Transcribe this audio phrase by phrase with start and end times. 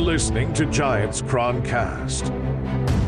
[0.00, 2.28] You're listening to Giants Croncast,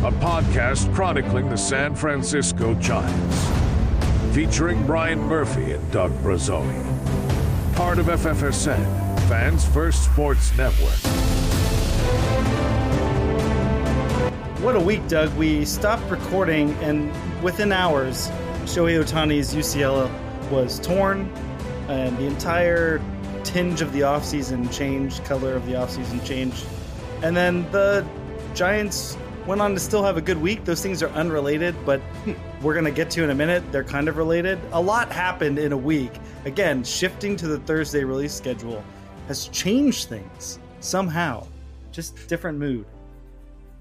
[0.07, 3.49] a podcast chronicling the San Francisco Giants,
[4.35, 6.85] featuring Brian Murphy and Doug Bruzzone.
[7.75, 8.85] Part of FFSN,
[9.27, 10.99] Fans First Sports Network.
[14.61, 15.35] What a week, Doug.
[15.39, 17.11] We stopped recording, and
[17.43, 18.29] within hours,
[18.65, 20.11] Shohei Ohtani's UCL
[20.51, 21.33] was torn,
[21.89, 23.01] and the entire
[23.45, 26.67] tinge of the offseason changed, color of the offseason changed.
[27.23, 28.07] And then the
[28.55, 29.17] Giants
[29.47, 30.65] went on to still have a good week.
[30.65, 32.01] Those things are unrelated, but
[32.63, 33.63] we're going to get to in a minute.
[33.73, 34.59] They're kind of related.
[34.73, 36.13] A lot happened in a week.
[36.45, 38.85] Again, shifting to the Thursday release schedule
[39.29, 41.47] has changed things somehow.
[41.93, 42.87] Just different mood.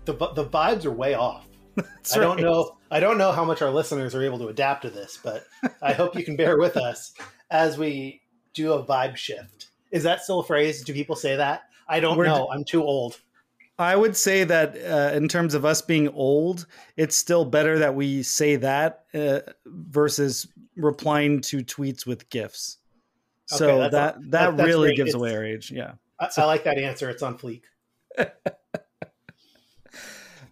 [0.05, 1.47] the the vibes are way off.
[1.75, 2.43] That's I don't right.
[2.43, 2.77] know.
[2.91, 5.45] I don't know how much our listeners are able to adapt to this, but
[5.81, 7.13] I hope you can bear with us
[7.49, 8.21] as we
[8.53, 9.69] do a vibe shift.
[9.91, 10.83] Is that still a phrase?
[10.83, 11.63] Do people say that?
[11.87, 12.49] I don't We're know.
[12.51, 13.19] I'm too old.
[13.81, 16.65] I would say that uh, in terms of us being old,
[16.97, 22.77] it's still better that we say that uh, versus replying to tweets with gifs.
[23.47, 24.97] So Okay, that's that that, that- really great.
[24.97, 25.71] gives It's- away our age.
[25.71, 25.93] Yeah.
[26.19, 27.09] I, I like that answer.
[27.09, 27.63] It's on fleek.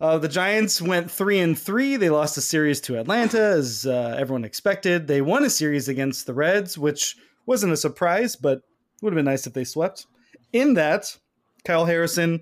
[0.01, 1.97] Uh, the Giants went three and three.
[1.97, 5.07] They lost a series to Atlanta, as uh, everyone expected.
[5.07, 8.61] They won a series against the Reds, which wasn't a surprise, but
[9.01, 10.06] would have been nice if they swept.
[10.53, 11.17] In that,
[11.66, 12.40] Kyle Harrison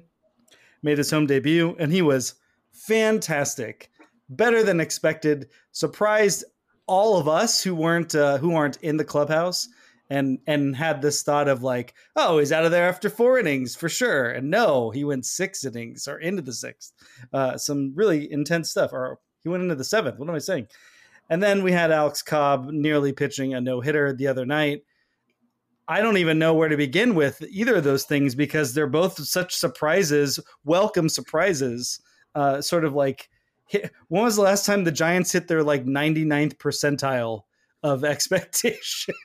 [0.84, 2.36] made his home debut, and he was
[2.72, 3.90] fantastic,
[4.30, 5.50] better than expected.
[5.72, 6.44] Surprised
[6.88, 9.68] all of us who weren't uh, who aren't in the clubhouse
[10.10, 13.76] and and had this thought of like, oh, he's out of there after four innings
[13.76, 14.30] for sure.
[14.30, 16.94] And no, he went six innings or into the sixth.
[17.34, 18.94] Uh, some really intense stuff.
[18.94, 20.18] Or he went into the seventh.
[20.18, 20.68] What am I saying?
[21.30, 24.84] And then we had Alex Cobb nearly pitching a no hitter the other night.
[25.88, 29.18] I don't even know where to begin with either of those things because they're both
[29.26, 32.00] such surprises, welcome surprises.
[32.36, 33.30] Uh, sort of like,
[34.10, 37.42] when was the last time the Giants hit their like 99th percentile
[37.84, 39.16] of expectation?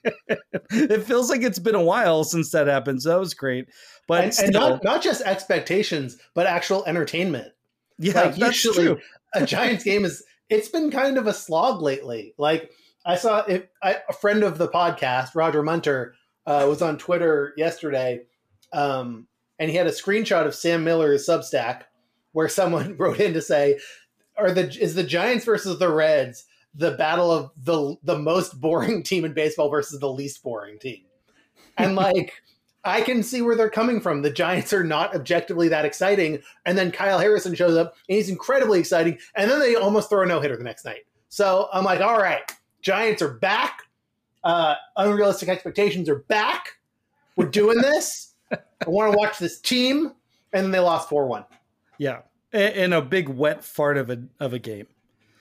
[0.71, 3.03] it feels like it's been a while since that happened.
[3.03, 3.67] So that was great.
[4.09, 7.53] But and, and not not just expectations, but actual entertainment.
[7.99, 9.01] yeah, like that's usually true.
[9.35, 12.35] a Giants game is it's been kind of a slog lately.
[12.39, 12.71] Like
[13.05, 16.15] I saw it, I, a friend of the podcast, Roger Munter,
[16.47, 18.23] uh, was on Twitter yesterday,
[18.73, 19.27] um,
[19.59, 21.83] and he had a screenshot of Sam Miller's Substack
[22.33, 23.79] where someone wrote in to say,
[24.37, 29.03] "Are the is the Giants versus the Reds the battle of the the most boring
[29.05, 31.03] team in baseball versus the least boring team?"
[31.79, 32.33] And like.
[32.85, 34.23] I can see where they're coming from.
[34.23, 36.43] The Giants are not objectively that exciting.
[36.67, 39.19] And then Kyle Harrison shows up and he's incredibly exciting.
[39.37, 41.03] And then they almost throw a no hitter the next night.
[41.29, 42.43] So I'm like, all right,
[42.83, 43.85] Giants are back.
[44.45, 46.79] Uh, unrealistic expectations are back.
[47.37, 48.35] We're doing this.
[48.51, 50.13] I want to watch this team.
[50.53, 51.45] And then they lost 4 1.
[51.99, 52.21] Yeah.
[52.53, 54.87] In a big wet fart of a, of a game.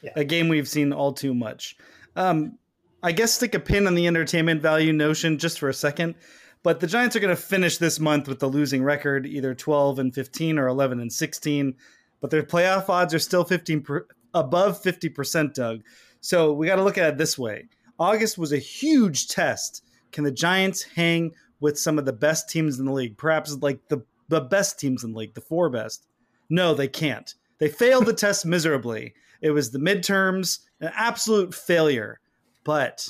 [0.01, 0.11] Yeah.
[0.15, 1.75] A game we've seen all too much.
[2.15, 2.57] Um,
[3.03, 6.15] I guess stick a pin on the entertainment value notion just for a second.
[6.63, 9.99] But the Giants are going to finish this month with the losing record, either 12
[9.99, 11.75] and 15 or 11 and 16.
[12.19, 15.81] But their playoff odds are still 15 per, above 50%, Doug.
[16.21, 17.67] So we got to look at it this way.
[18.01, 19.83] August was a huge test.
[20.11, 23.15] Can the Giants hang with some of the best teams in the league?
[23.15, 26.07] Perhaps like the, the best teams in the league, the four best.
[26.49, 27.31] No, they can't.
[27.59, 29.13] They failed the test miserably.
[29.39, 32.19] It was the midterms, an absolute failure.
[32.63, 33.07] But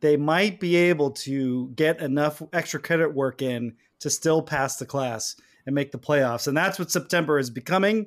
[0.00, 4.86] they might be able to get enough extra credit work in to still pass the
[4.86, 5.36] class
[5.66, 6.48] and make the playoffs.
[6.48, 8.06] And that's what September is becoming.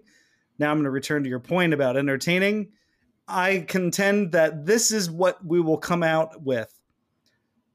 [0.57, 2.69] Now I'm going to return to your point about entertaining.
[3.27, 6.73] I contend that this is what we will come out with.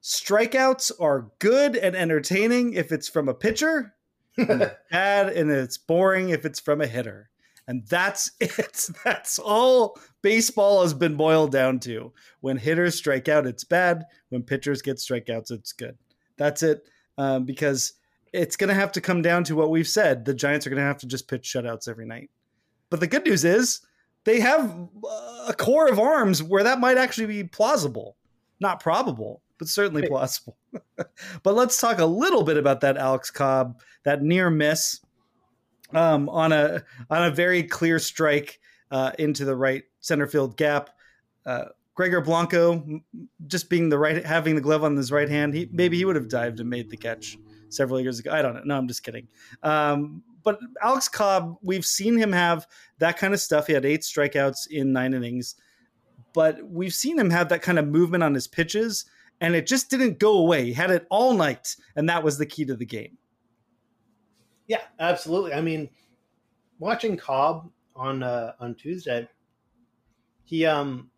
[0.02, 3.94] Strikeouts are good and entertaining if it's from a pitcher,
[4.36, 7.28] and bad and it's boring if it's from a hitter.
[7.68, 8.88] And that's it.
[9.04, 12.12] That's all baseball has been boiled down to.
[12.40, 14.04] When hitters strike out, it's bad.
[14.30, 15.96] When pitchers get strikeouts, it's good.
[16.36, 16.88] That's it.
[17.18, 17.92] Um, because
[18.32, 20.24] it's going to have to come down to what we've said.
[20.24, 22.30] The Giants are going to have to just pitch shutouts every night.
[22.90, 23.80] But the good news is
[24.24, 24.88] they have
[25.48, 28.16] a core of arms where that might actually be plausible.
[28.60, 30.56] Not probable, but certainly plausible.
[30.96, 35.00] but let's talk a little bit about that Alex Cobb, that near miss
[35.92, 38.60] um, on a on a very clear strike
[38.90, 40.90] uh, into the right center field gap.
[41.44, 41.64] Uh,
[41.94, 43.02] Gregor Blanco,
[43.46, 46.16] just being the right, having the glove on his right hand, he maybe he would
[46.16, 47.36] have dived and made the catch
[47.68, 48.30] several years ago.
[48.32, 48.62] I don't know.
[48.64, 49.28] No, I'm just kidding.
[49.62, 52.66] Um, but Alex Cobb, we've seen him have
[52.98, 53.66] that kind of stuff.
[53.66, 55.54] He had eight strikeouts in nine innings,
[56.34, 59.04] but we've seen him have that kind of movement on his pitches,
[59.40, 60.64] and it just didn't go away.
[60.64, 63.18] He had it all night, and that was the key to the game.
[64.66, 65.52] Yeah, absolutely.
[65.52, 65.90] I mean,
[66.78, 69.28] watching Cobb on uh, on Tuesday,
[70.44, 71.10] he um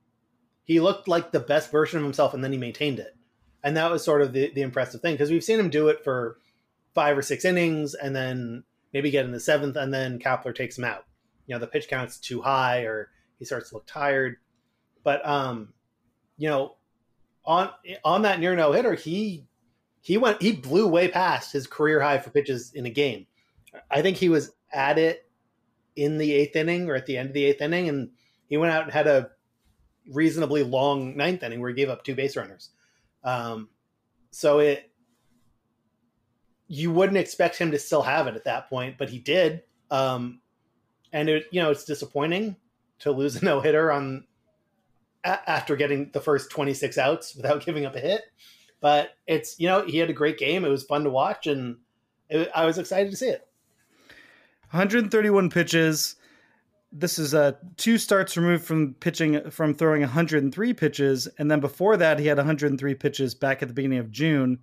[0.64, 3.16] he looked like the best version of himself, and then he maintained it,
[3.62, 6.02] and that was sort of the the impressive thing because we've seen him do it
[6.02, 6.38] for
[6.94, 10.78] five or six innings, and then maybe get in the seventh, and then Kapler takes
[10.78, 11.04] him out.
[11.46, 14.36] You know, the pitch count's too high, or he starts to look tired.
[15.02, 15.74] But um,
[16.38, 16.76] you know,
[17.44, 17.68] on
[18.04, 19.44] on that near no hitter, he
[20.00, 23.26] he went he blew way past his career high for pitches in a game.
[23.90, 25.28] I think he was at it
[25.96, 28.10] in the eighth inning or at the end of the eighth inning, and
[28.46, 29.30] he went out and had a
[30.12, 32.70] reasonably long ninth inning where he gave up two base runners.
[33.24, 33.68] Um,
[34.30, 34.90] so it
[36.74, 39.62] you wouldn't expect him to still have it at that point, but he did.
[39.90, 40.40] Um,
[41.12, 42.56] and it you know it's disappointing
[43.00, 44.26] to lose a no hitter on
[45.24, 48.22] a- after getting the first 26 outs without giving up a hit.
[48.80, 50.64] But it's you know he had a great game.
[50.64, 51.76] It was fun to watch, and
[52.28, 53.46] it, I was excited to see it.
[54.70, 56.16] 131 pitches.
[56.90, 61.96] This is uh, two starts removed from pitching from throwing 103 pitches, and then before
[61.96, 64.58] that he had 103 pitches back at the beginning of June,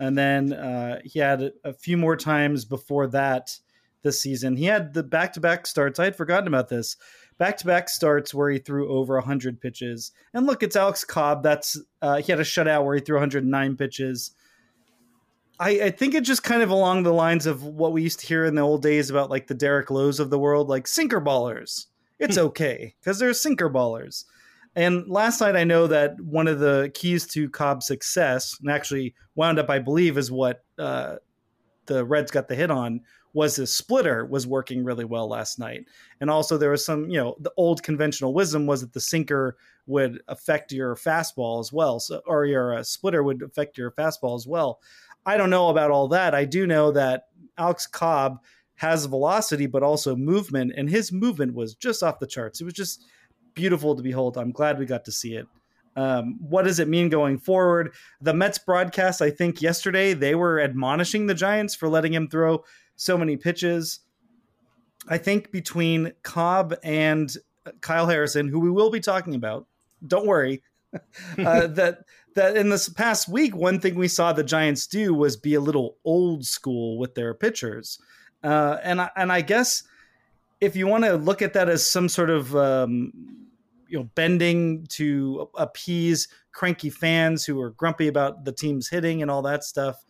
[0.00, 3.58] and then uh, he had a few more times before that
[4.02, 4.56] this season.
[4.56, 5.98] He had the back-to-back starts.
[5.98, 6.96] I had forgotten about this.
[7.38, 10.12] Back-to-back starts where he threw over 100 pitches.
[10.34, 11.42] And look, it's Alex Cobb.
[11.42, 14.32] That's uh, he had a shutout where he threw 109 pitches.
[15.60, 18.26] I, I, think it's just kind of along the lines of what we used to
[18.26, 21.20] hear in the old days about like the Derek Lowe's of the world, like sinker
[21.20, 21.86] ballers.
[22.20, 24.24] It's okay because they're sinker ballers.
[24.76, 29.14] And last night, I know that one of the keys to Cobb's success, and actually
[29.34, 31.16] wound up, I believe, is what uh,
[31.86, 33.00] the Reds got the hit on,
[33.32, 35.84] was his splitter was working really well last night.
[36.20, 39.56] And also, there was some, you know, the old conventional wisdom was that the sinker
[39.86, 44.36] would affect your fastball as well, so or your uh, splitter would affect your fastball
[44.36, 44.80] as well.
[45.26, 46.34] I don't know about all that.
[46.34, 47.24] I do know that
[47.58, 48.38] Alex Cobb
[48.76, 52.60] has velocity, but also movement, and his movement was just off the charts.
[52.60, 53.04] It was just
[53.58, 54.38] beautiful to behold.
[54.38, 55.48] I'm glad we got to see it.
[55.96, 57.92] Um, what does it mean going forward?
[58.20, 62.62] The Mets broadcast, I think yesterday, they were admonishing the Giants for letting him throw
[62.94, 63.98] so many pitches.
[65.08, 67.36] I think between Cobb and
[67.80, 69.66] Kyle Harrison, who we will be talking about,
[70.06, 70.62] don't worry,
[70.94, 72.04] uh, that
[72.36, 75.60] that in this past week, one thing we saw the Giants do was be a
[75.60, 77.98] little old school with their pitchers,
[78.44, 79.82] uh, and I, and I guess
[80.60, 83.12] if you want to look at that as some sort of um,
[83.88, 89.30] you know bending to appease cranky fans who are grumpy about the team's hitting and
[89.30, 90.04] all that stuff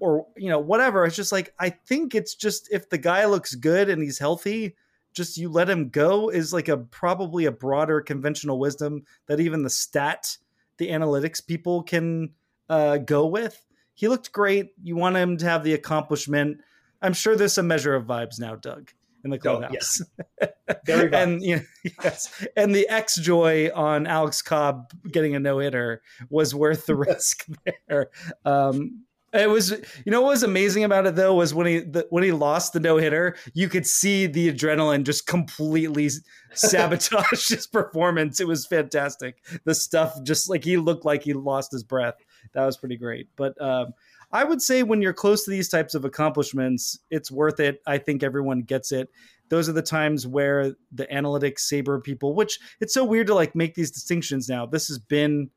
[0.00, 1.04] or you know whatever.
[1.04, 4.76] It's just like i think it's just if the guy looks good and he's healthy
[5.12, 9.62] just you let him go is like a probably a broader conventional wisdom that even
[9.62, 10.36] the stat
[10.78, 12.30] the analytics people can
[12.68, 13.64] uh, go with.
[13.94, 14.72] He looked great.
[14.82, 16.58] You want him to have the accomplishment.
[17.02, 18.90] I'm sure there's some measure of vibes now, Doug,
[19.24, 20.02] in the Oh, clubhouse.
[20.86, 21.62] Very and you know,
[22.02, 26.96] yes, and the X joy on Alex Cobb getting a no hitter was worth the
[26.96, 27.46] risk
[27.88, 28.10] there.
[28.44, 32.06] Um, it was, you know, what was amazing about it though was when he the,
[32.10, 36.10] when he lost the no hitter, you could see the adrenaline just completely
[36.52, 38.40] sabotage his performance.
[38.40, 39.42] It was fantastic.
[39.64, 42.16] The stuff just like he looked like he lost his breath.
[42.52, 43.28] That was pretty great.
[43.36, 43.94] But um,
[44.32, 47.82] I would say when you're close to these types of accomplishments, it's worth it.
[47.86, 49.10] I think everyone gets it.
[49.50, 53.54] Those are the times where the analytics saber people, which it's so weird to like
[53.54, 54.64] make these distinctions now.
[54.64, 55.50] This has been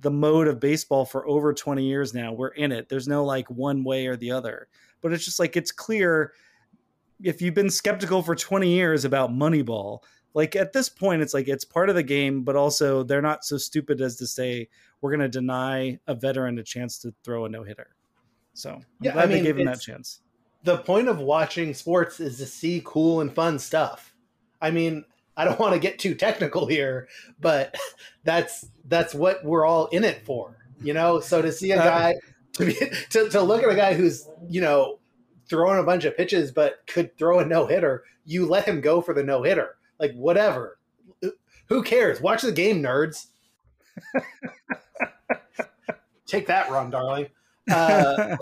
[0.00, 2.32] the mode of baseball for over 20 years now.
[2.32, 2.88] We're in it.
[2.88, 4.68] There's no like one way or the other.
[5.00, 6.32] But it's just like it's clear
[7.22, 10.00] if you've been skeptical for 20 years about Moneyball,
[10.34, 13.44] like at this point it's like it's part of the game, but also they're not
[13.44, 14.68] so stupid as to say
[15.00, 17.88] we're going to deny a veteran a chance to throw a no-hitter.
[18.54, 20.22] So, I'm Yeah, glad I they mean, gave him that chance.
[20.62, 24.14] the point of watching sports is to see cool and fun stuff.
[24.60, 25.04] I mean,
[25.36, 27.08] I don't want to get too technical here,
[27.40, 27.74] but
[28.24, 31.20] that's that's what we're all in it for, you know.
[31.20, 32.14] So to see a Uh, guy
[32.54, 32.74] to be
[33.10, 34.98] to, to look at a guy who's you know
[35.48, 39.00] throwing a bunch of pitches but could throw a no hitter, you let him go
[39.00, 40.78] for the no hitter, like whatever.
[41.68, 42.20] Who cares?
[42.20, 43.26] Watch the game, nerds.
[46.26, 47.26] Take that, Ron Darling.
[47.70, 48.36] Uh,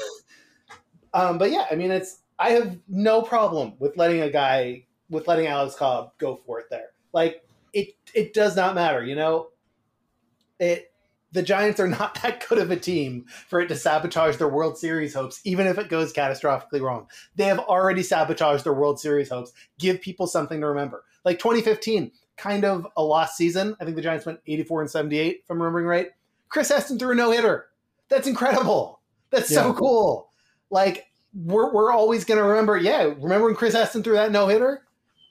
[1.15, 5.29] um, but yeah, I mean, it's I have no problem with letting a guy with
[5.29, 6.91] letting Alex Cobb go for it there.
[7.13, 9.49] Like it, it does not matter, you know.
[10.59, 10.93] It
[11.33, 14.79] the Giants are not that good of a team for it to sabotage their World
[14.79, 17.07] Series hopes, even if it goes catastrophically wrong.
[17.37, 19.53] They have already sabotaged their World Series hopes.
[19.79, 21.05] Give people something to remember.
[21.27, 23.77] Like 2015, kind of a lost season.
[23.81, 26.11] I think the Giants went 84 and 78, if I'm remembering right.
[26.49, 27.67] Chris Heston threw a no hitter.
[28.09, 29.01] That's incredible.
[29.31, 30.31] That's so cool.
[30.71, 32.77] Like we're we're always going to remember.
[32.77, 34.87] Yeah, remember when Chris Heston threw that no hitter?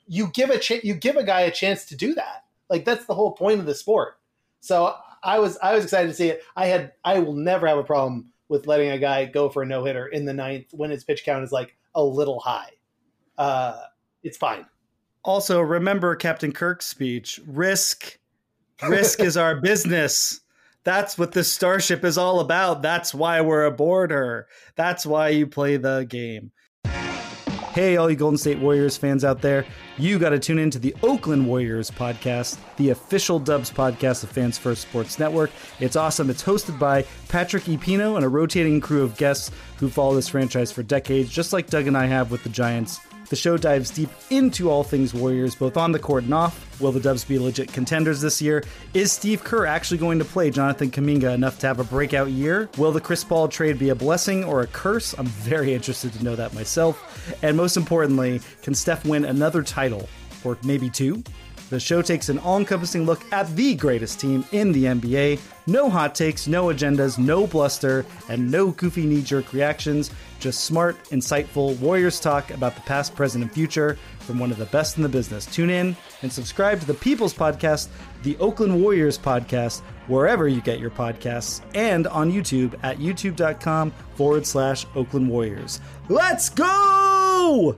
[0.06, 2.44] You give a ch- you give a guy a chance to do that.
[2.68, 4.18] Like that's the whole point of the sport.
[4.60, 6.42] So I was I was excited to see it.
[6.54, 9.66] I had I will never have a problem with letting a guy go for a
[9.66, 12.70] no hitter in the ninth when his pitch count is like a little high.
[13.38, 13.80] Uh,
[14.22, 14.66] it's fine.
[15.26, 18.16] Also, remember Captain Kirk's speech risk.
[18.88, 20.40] Risk is our business.
[20.84, 22.80] That's what this starship is all about.
[22.80, 24.46] That's why we're aboard her.
[24.76, 26.52] That's why you play the game.
[27.72, 29.66] Hey, all you Golden State Warriors fans out there,
[29.98, 34.56] you got to tune into the Oakland Warriors podcast, the official Dubs podcast of Fans
[34.56, 35.50] First Sports Network.
[35.80, 36.30] It's awesome.
[36.30, 37.76] It's hosted by Patrick E.
[37.76, 41.66] Pino and a rotating crew of guests who follow this franchise for decades, just like
[41.66, 43.00] Doug and I have with the Giants.
[43.28, 46.80] The show dives deep into all things Warriors, both on the court and off.
[46.80, 48.62] Will the Dubs be legit contenders this year?
[48.94, 52.68] Is Steve Kerr actually going to play Jonathan Kuminga enough to have a breakout year?
[52.78, 55.12] Will the Chris Paul trade be a blessing or a curse?
[55.18, 57.34] I'm very interested to know that myself.
[57.42, 60.08] And most importantly, can Steph win another title?
[60.44, 61.24] Or maybe two?
[61.68, 65.40] The show takes an all encompassing look at the greatest team in the NBA.
[65.66, 70.12] No hot takes, no agendas, no bluster, and no goofy knee jerk reactions.
[70.38, 74.66] Just smart, insightful Warriors talk about the past, present, and future from one of the
[74.66, 75.44] best in the business.
[75.44, 77.88] Tune in and subscribe to the People's Podcast,
[78.22, 84.46] the Oakland Warriors Podcast, wherever you get your podcasts, and on YouTube at youtube.com forward
[84.46, 85.80] slash Oakland Warriors.
[86.08, 87.76] Let's go!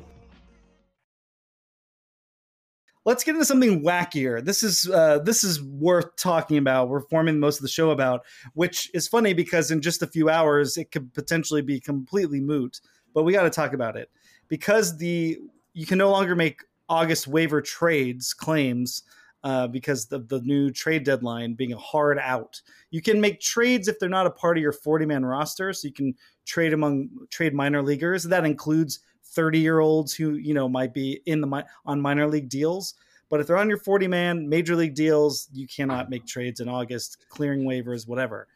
[3.09, 4.45] Let's get into something wackier.
[4.45, 6.91] This is uh, this is worth talking about.
[6.91, 8.21] We're forming most of the show about,
[8.53, 12.83] which is funny because in just a few hours it could potentially be completely moot.
[13.15, 14.11] But we got to talk about it
[14.49, 15.39] because the
[15.73, 16.61] you can no longer make
[16.91, 19.05] August waiver trades claims
[19.43, 22.61] uh, because of the new trade deadline being a hard out.
[22.91, 25.89] You can make trades if they're not a part of your 40 man roster, so
[25.89, 28.25] you can trade among trade minor leaguers.
[28.25, 29.01] That includes
[29.31, 32.95] 30 year olds who you know might be in the on minor league deals.
[33.31, 36.69] But if they're on your 40 man major league deals, you cannot make trades in
[36.69, 38.49] August, clearing waivers, whatever.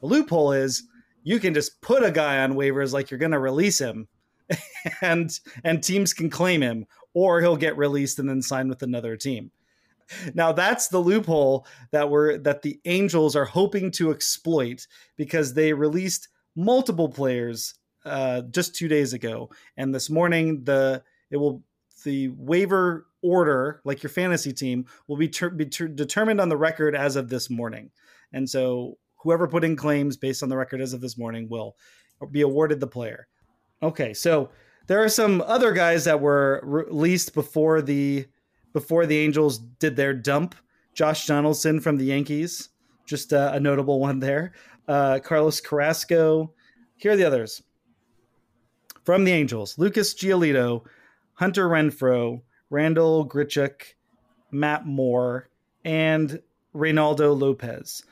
[0.00, 0.84] The loophole is
[1.22, 4.08] you can just put a guy on waivers like you're going to release him,
[5.02, 9.16] and and teams can claim him, or he'll get released and then sign with another
[9.16, 9.50] team.
[10.34, 15.72] Now that's the loophole that we're that the Angels are hoping to exploit because they
[15.72, 21.62] released multiple players uh, just two days ago, and this morning the it will
[22.04, 26.56] the waiver order, like your fantasy team, will be, ter- be ter- determined on the
[26.56, 27.90] record as of this morning,
[28.32, 31.76] and so whoever put in claims based on the record as of this morning will
[32.30, 33.26] be awarded the player.
[33.82, 34.50] Okay, so
[34.86, 38.26] there are some other guys that were released before the
[38.72, 40.54] before the Angels did their dump.
[40.94, 42.68] Josh Donaldson from the Yankees,
[43.06, 44.52] just uh, a notable one there.
[44.86, 46.52] Uh, Carlos Carrasco.
[46.96, 47.62] Here are the others.
[49.04, 50.84] From the Angels: Lucas Giolito,
[51.34, 53.94] Hunter Renfroe, Randall Grichuk,
[54.50, 55.48] Matt Moore,
[55.84, 56.40] and
[56.74, 58.02] Reynaldo Lopez.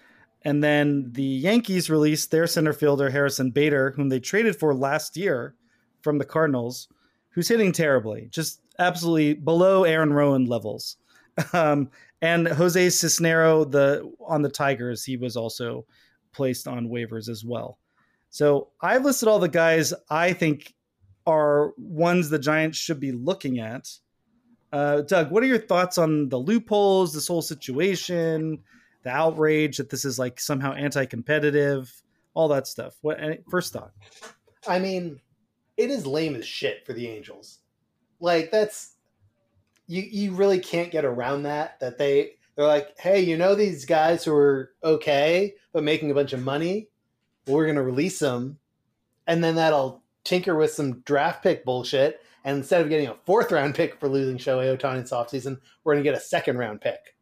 [0.43, 5.17] And then the Yankees released their center fielder Harrison Bader, whom they traded for last
[5.17, 5.55] year
[6.03, 6.89] from the Cardinals,
[7.31, 10.97] who's hitting terribly, just absolutely below Aaron Rowand levels.
[11.55, 15.87] Um, and Jose Cisnero, the on the Tigers, he was also
[16.33, 17.79] placed on waivers as well.
[18.31, 20.75] So I've listed all the guys I think
[21.27, 23.89] are ones the Giants should be looking at.
[24.73, 28.59] Uh, Doug, what are your thoughts on the loopholes, this whole situation,
[29.03, 31.93] the outrage that this is like somehow anti-competitive,
[32.35, 32.97] all that stuff?
[33.03, 33.19] What
[33.51, 33.93] first thought?
[34.67, 35.21] I mean,
[35.77, 37.59] it is lame as shit for the Angels.
[38.21, 38.97] Like that's
[39.89, 43.85] you you really can't get around that that they they're like, "Hey, you know these
[43.85, 46.89] guys who are okay but making a bunch of money?
[47.47, 48.59] we're going to release them."
[49.27, 53.53] And then that'll tinker with some draft pick bullshit and instead of getting a fourth
[53.53, 56.81] round pick for losing Shohei Ohtani in offseason, we're going to get a second round
[56.81, 57.15] pick.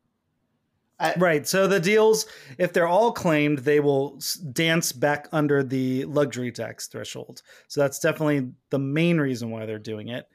[0.98, 1.46] I, right.
[1.46, 2.26] So the deals,
[2.58, 4.20] if they're all claimed, they will
[4.52, 7.42] dance back under the luxury tax threshold.
[7.68, 10.28] So that's definitely the main reason why they're doing it.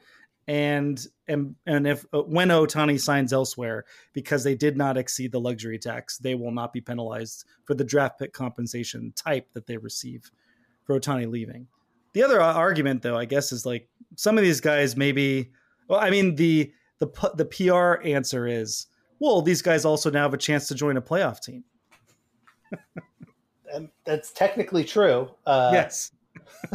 [0.47, 5.39] And and and if uh, when Ohtani signs elsewhere because they did not exceed the
[5.39, 9.77] luxury tax, they will not be penalized for the draft pick compensation type that they
[9.77, 10.31] receive
[10.83, 11.67] for Ohtani leaving.
[12.15, 15.51] The other argument, though, I guess, is like some of these guys maybe.
[15.89, 18.87] Well, I mean the the the PR answer is
[19.19, 21.65] well, these guys also now have a chance to join a playoff team.
[23.73, 25.29] and that's technically true.
[25.45, 26.13] Uh, yes.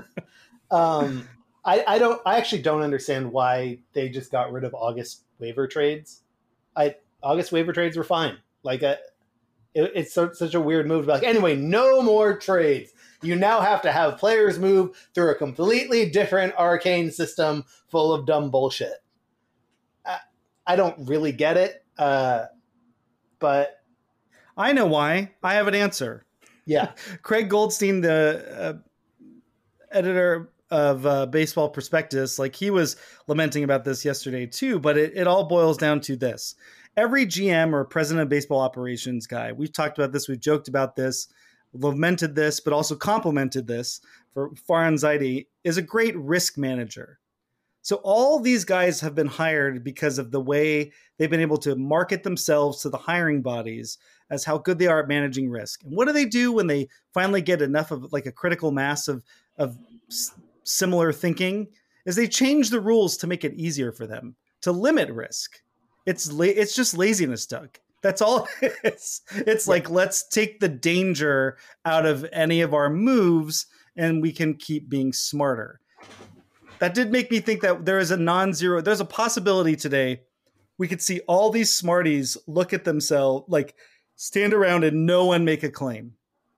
[0.71, 1.27] um,
[1.65, 2.21] I, I don't.
[2.27, 6.21] I actually don't understand why they just got rid of August waiver trades.
[6.77, 8.37] I August waiver trades were fine.
[8.63, 8.97] Like uh,
[9.73, 11.07] it, it's so, such a weird move.
[11.07, 12.93] Like anyway, no more trades.
[13.23, 18.27] You now have to have players move through a completely different arcane system full of
[18.27, 18.95] dumb bullshit.
[20.05, 20.19] I,
[20.67, 21.85] I don't really get it.
[21.99, 22.47] Uh,
[23.39, 23.83] but
[24.57, 25.33] I know why.
[25.43, 26.25] I have an answer.
[26.67, 26.93] Yeah.
[27.23, 28.73] Craig Goldstein, the uh,
[29.91, 35.13] editor of uh, Baseball Prospectus, like he was lamenting about this yesterday too, but it,
[35.17, 36.55] it all boils down to this.
[36.97, 40.95] Every GM or president of baseball operations guy, we've talked about this, we've joked about
[40.95, 41.29] this,
[41.73, 44.01] lamented this, but also complimented this
[44.33, 47.19] for Farhan Zaidi, is a great risk manager.
[47.83, 51.77] So all these guys have been hired because of the way they've been able to
[51.77, 55.83] market themselves to the hiring bodies as how good they are at managing risk.
[55.85, 59.09] And what do they do when they finally get enough of like a critical mass
[59.09, 59.25] of
[59.57, 59.77] of
[60.09, 60.33] s-
[60.65, 61.69] similar thinking?
[62.05, 65.63] Is they change the rules to make it easier for them to limit risk.
[66.07, 67.79] It's la- it's just laziness, Doug.
[68.03, 69.23] That's all it is.
[69.35, 69.71] It's yeah.
[69.73, 74.89] like let's take the danger out of any of our moves and we can keep
[74.89, 75.81] being smarter
[76.81, 80.23] that did make me think that there is a non-zero there's a possibility today
[80.79, 83.75] we could see all these smarties look at themselves like
[84.17, 86.15] stand around and no one make a claim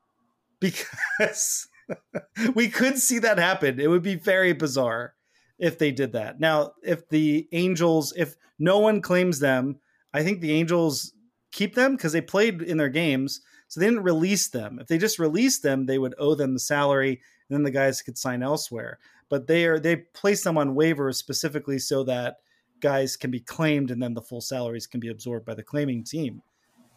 [0.61, 1.69] because
[2.55, 5.15] we could see that happen it would be very bizarre
[5.59, 9.77] if they did that now if the angels if no one claims them
[10.15, 11.13] i think the angels
[11.53, 14.99] keep them because they played in their games so they didn't release them if they
[14.99, 18.43] just released them they would owe them the salary and then the guys could sign
[18.43, 18.99] elsewhere
[19.33, 22.37] but they are they place them on waivers specifically so that
[22.83, 26.05] guys can be claimed and then the full salaries can be absorbed by the claiming
[26.05, 26.43] team.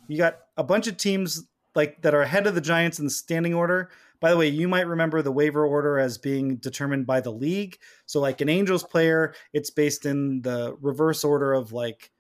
[0.10, 3.12] You got a bunch of teams like that are ahead of the Giants in the
[3.12, 3.89] standing order.
[4.20, 7.78] By the way, you might remember the waiver order as being determined by the league.
[8.06, 12.12] So like an Angels player, it's based in the reverse order of like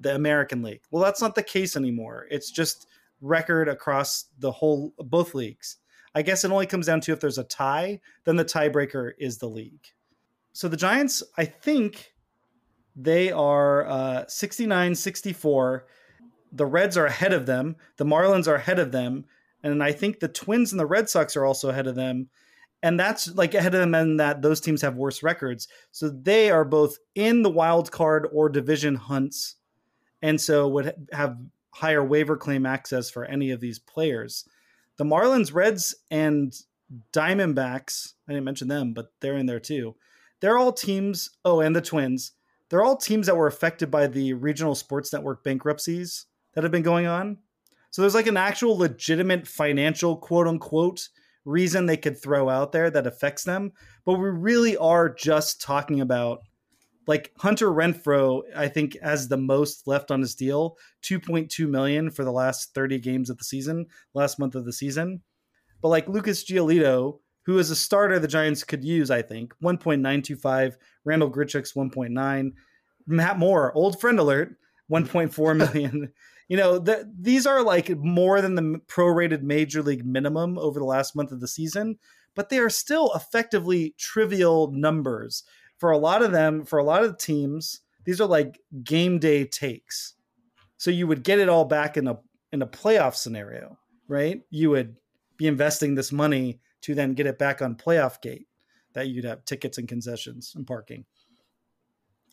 [0.00, 0.82] the American League.
[0.90, 2.26] Well, that's not the case anymore.
[2.30, 2.86] It's just
[3.20, 5.78] record across the whole both leagues.
[6.14, 9.38] I guess it only comes down to if there's a tie, then the tiebreaker is
[9.38, 9.92] the league.
[10.52, 12.14] So the Giants, I think
[12.96, 15.86] they are uh, 69 64.
[16.52, 17.76] The Reds are ahead of them.
[17.98, 19.26] The Marlins are ahead of them.
[19.62, 22.30] And I think the Twins and the Red Sox are also ahead of them.
[22.82, 25.66] And that's like ahead of them, and that those teams have worse records.
[25.90, 29.56] So they are both in the wild card or division hunts,
[30.22, 31.36] and so would have
[31.72, 34.48] higher waiver claim access for any of these players
[34.96, 36.54] the Marlins, Reds, and
[37.12, 39.94] Diamondbacks, I didn't mention them, but they're in there too.
[40.40, 42.32] They're all teams, oh, and the Twins,
[42.68, 46.82] they're all teams that were affected by the regional sports network bankruptcies that have been
[46.82, 47.38] going on.
[47.90, 51.08] So there's like an actual legitimate financial quote unquote
[51.44, 53.72] reason they could throw out there that affects them.
[54.04, 56.40] But we really are just talking about
[57.06, 62.24] like Hunter Renfroe, I think has the most left on his deal, 2.2 million for
[62.24, 65.22] the last 30 games of the season, last month of the season.
[65.80, 69.54] But like Lucas Giolito, who is a starter the Giants could use, I think.
[69.62, 70.74] 1.925.
[71.04, 72.52] Randall Grichuk's 1.9.
[73.06, 74.56] Matt Moore, old friend alert,
[74.90, 76.12] 1.4 million.
[76.48, 80.84] you know, the, these are like more than the prorated major league minimum over the
[80.84, 81.98] last month of the season,
[82.34, 85.44] but they are still effectively trivial numbers.
[85.78, 89.18] For a lot of them, for a lot of the teams, these are like game
[89.18, 90.14] day takes.
[90.78, 92.18] So you would get it all back in a
[92.52, 94.40] in a playoff scenario, right?
[94.50, 94.96] You would
[95.36, 98.46] be investing this money to then get it back on playoff gate
[98.94, 101.04] that you'd have tickets and concessions and parking.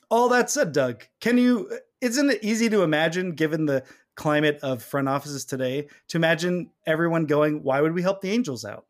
[0.10, 1.70] All that said, Doug, can you
[2.02, 3.84] isn't it easy to imagine given the
[4.16, 8.66] climate of front offices today to imagine everyone going, why would we help the Angels
[8.66, 8.86] out?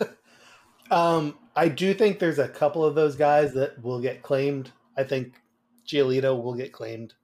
[0.90, 4.70] um, I do think there's a couple of those guys that will get claimed.
[4.96, 5.40] I think
[5.86, 7.14] Giolito will get claimed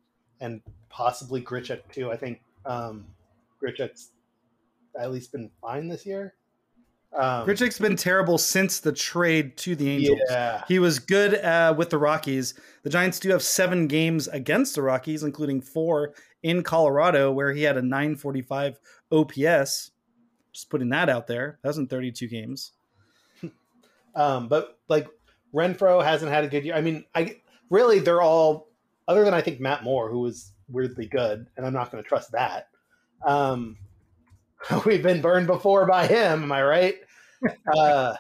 [0.40, 2.10] and possibly Grichuk too.
[2.10, 3.06] I think um,
[3.62, 4.10] Grichuk's
[4.98, 6.34] at least been fine this year.
[7.14, 10.18] Um, Grichuk's been terrible since the trade to the Angels.
[10.30, 10.62] Yeah.
[10.66, 12.54] He was good uh, with the Rockies.
[12.84, 17.62] The Giants do have seven games against the Rockies, including four in Colorado, where he
[17.62, 18.78] had a 945
[19.10, 19.90] OPS.
[20.52, 21.58] Just putting that out there.
[21.62, 22.72] That was in 32 games.
[24.14, 25.08] Um, but like
[25.54, 26.74] Renfroe hasn't had a good year.
[26.74, 27.36] I mean, I
[27.70, 28.68] really they're all
[29.08, 32.08] other than I think Matt Moore, who was weirdly good, and I'm not going to
[32.08, 32.68] trust that.
[33.24, 33.76] Um,
[34.86, 36.42] we've been burned before by him.
[36.42, 36.96] Am I right?
[37.76, 38.14] uh,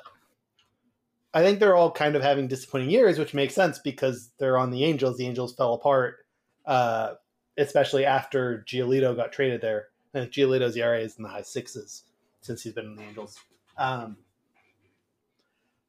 [1.34, 4.70] I think they're all kind of having disappointing years, which makes sense because they're on
[4.70, 5.16] the Angels.
[5.16, 6.26] The Angels fell apart,
[6.66, 7.14] uh,
[7.56, 9.88] especially after Giolito got traded there.
[10.12, 12.04] And Giolito's ERA is in the high sixes
[12.42, 13.38] since he's been in the Angels.
[13.78, 14.18] Um,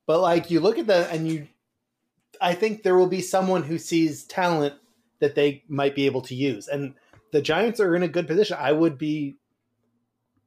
[0.06, 1.48] but like you look at that, and you,
[2.42, 4.76] I think there will be someone who sees talent
[5.20, 6.96] that they might be able to use, and
[7.32, 8.58] the Giants are in a good position.
[8.60, 9.38] I would be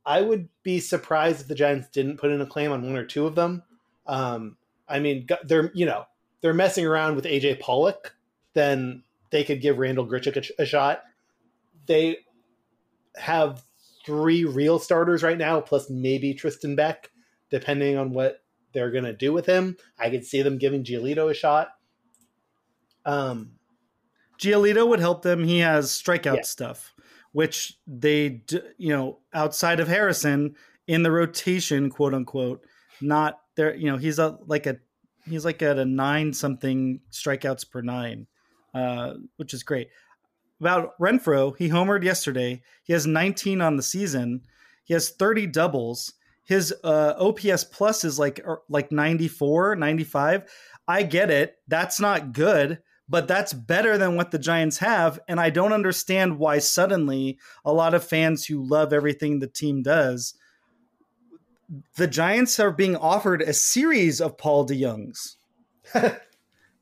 [0.05, 3.05] I would be surprised if the Giants didn't put in a claim on one or
[3.05, 3.64] two of them.
[4.07, 4.57] Um,
[4.88, 6.07] I mean, they're you know
[6.40, 8.14] they're messing around with AJ Pollock,
[8.55, 11.03] then they could give Randall Grichuk a, a shot.
[11.87, 12.19] They
[13.16, 13.62] have
[14.05, 17.11] three real starters right now, plus maybe Tristan Beck,
[17.51, 18.42] depending on what
[18.77, 19.77] they're going to do with him.
[19.99, 21.71] I could see them giving Giolito a shot.
[23.05, 23.53] Um,
[24.39, 25.43] Giolito would help them.
[25.43, 26.43] He has strikeout yeah.
[26.43, 26.95] stuff
[27.37, 28.41] which they,
[28.79, 30.55] you know, outside of Harrison
[30.87, 32.65] in the rotation, quote unquote,
[33.03, 33.75] not there.
[33.75, 34.79] You know, he's a like a
[35.29, 38.27] he's like at a nine something strikeouts per nine,
[38.73, 39.89] uh, which is great.
[40.62, 42.62] About Renfroe, he homered yesterday.
[42.85, 44.41] He has 19 on the season.
[44.85, 46.15] He has 30 doubles.
[46.47, 50.45] His uh, OPS plus is like er, like 94, 95.
[50.89, 51.57] I get it.
[51.67, 52.79] That's not good,
[53.09, 55.19] but that's better than what the Giants have.
[55.27, 59.83] And I don't understand why suddenly a lot of fans who love everything the team
[59.83, 60.35] does,
[61.97, 65.35] the Giants are being offered a series of Paul DeJongs.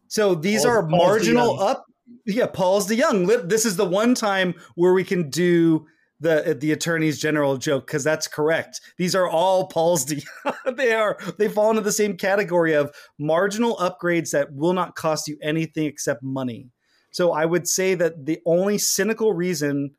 [0.08, 1.86] so these Paul, are marginal up.
[2.26, 3.48] Yeah, Paul's DeJong.
[3.48, 5.86] This is the one time where we can do
[6.24, 8.80] the the attorney's general joke because that's correct.
[8.96, 10.04] These are all Paul's.
[10.04, 10.24] De-
[10.74, 15.28] they are they fall into the same category of marginal upgrades that will not cost
[15.28, 16.70] you anything except money.
[17.10, 19.94] So I would say that the only cynical reason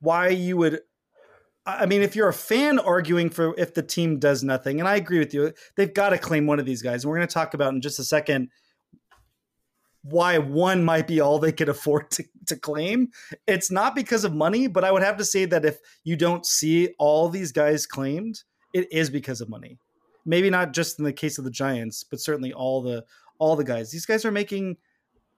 [0.00, 0.80] why you would
[1.66, 4.96] I mean, if you're a fan arguing for if the team does nothing, and I
[4.96, 7.02] agree with you, they've got to claim one of these guys.
[7.04, 8.50] And we're going to talk about in just a second
[10.08, 13.10] why one might be all they could afford to, to claim.
[13.46, 16.46] It's not because of money, but I would have to say that if you don't
[16.46, 18.42] see all these guys claimed,
[18.72, 19.78] it is because of money.
[20.24, 23.04] Maybe not just in the case of the Giants, but certainly all the
[23.38, 23.90] all the guys.
[23.90, 24.76] These guys are making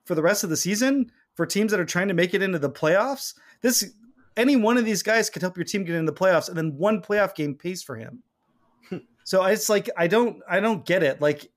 [0.05, 2.59] for the rest of the season for teams that are trying to make it into
[2.59, 3.33] the playoffs.
[3.61, 3.93] This
[4.35, 6.77] any one of these guys could help your team get into the playoffs, and then
[6.77, 8.23] one playoff game pays for him.
[8.89, 8.97] Hmm.
[9.23, 11.21] so it's like I don't I don't get it.
[11.21, 11.51] Like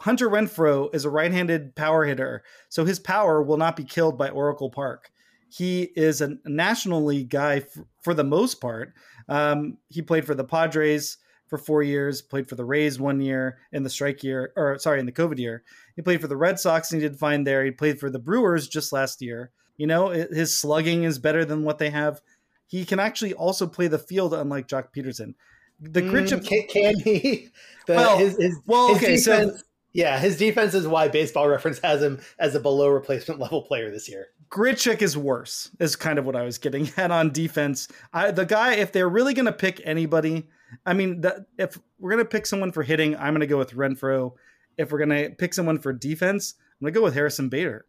[0.00, 4.30] Hunter Renfroe is a right-handed power hitter, so his power will not be killed by
[4.30, 5.10] Oracle Park.
[5.50, 8.94] He is a National League guy f- for the most part.
[9.28, 13.58] Um, he played for the Padres for four years, played for the Rays one year
[13.72, 15.64] in the strike year, or sorry, in the COVID year.
[15.96, 17.64] He played for the Red Sox and he did fine there.
[17.64, 19.50] He played for the Brewers just last year.
[19.76, 22.20] You know, his slugging is better than what they have.
[22.66, 25.34] He can actually also play the field, unlike Joc Pederson.
[25.80, 27.48] The mm, can, can, he?
[27.86, 29.16] The, well, his, his, well, okay.
[29.16, 33.40] Defense, so yeah, his defense is why Baseball Reference has him as a below replacement
[33.40, 34.28] level player this year.
[34.50, 37.88] Grichuk is worse, is kind of what I was getting at on defense.
[38.12, 40.48] I, the guy, if they're really going to pick anybody,
[40.86, 43.58] I mean, the, if we're going to pick someone for hitting, I'm going to go
[43.58, 44.32] with Renfroe.
[44.78, 47.86] If we're going to pick someone for defense, I'm going to go with Harrison Bader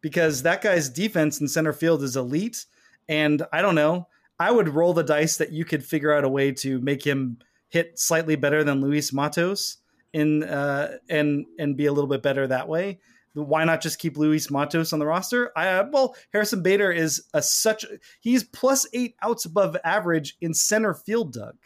[0.00, 2.66] because that guy's defense in center field is elite.
[3.08, 6.28] And I don't know, I would roll the dice that you could figure out a
[6.28, 9.78] way to make him hit slightly better than Luis Matos
[10.12, 12.98] in uh, and and be a little bit better that way.
[13.34, 15.52] Why not just keep Luis Matos on the roster?
[15.54, 17.84] I, uh, well, Harrison Bader is a such
[18.20, 21.56] he's plus eight outs above average in center field, Doug.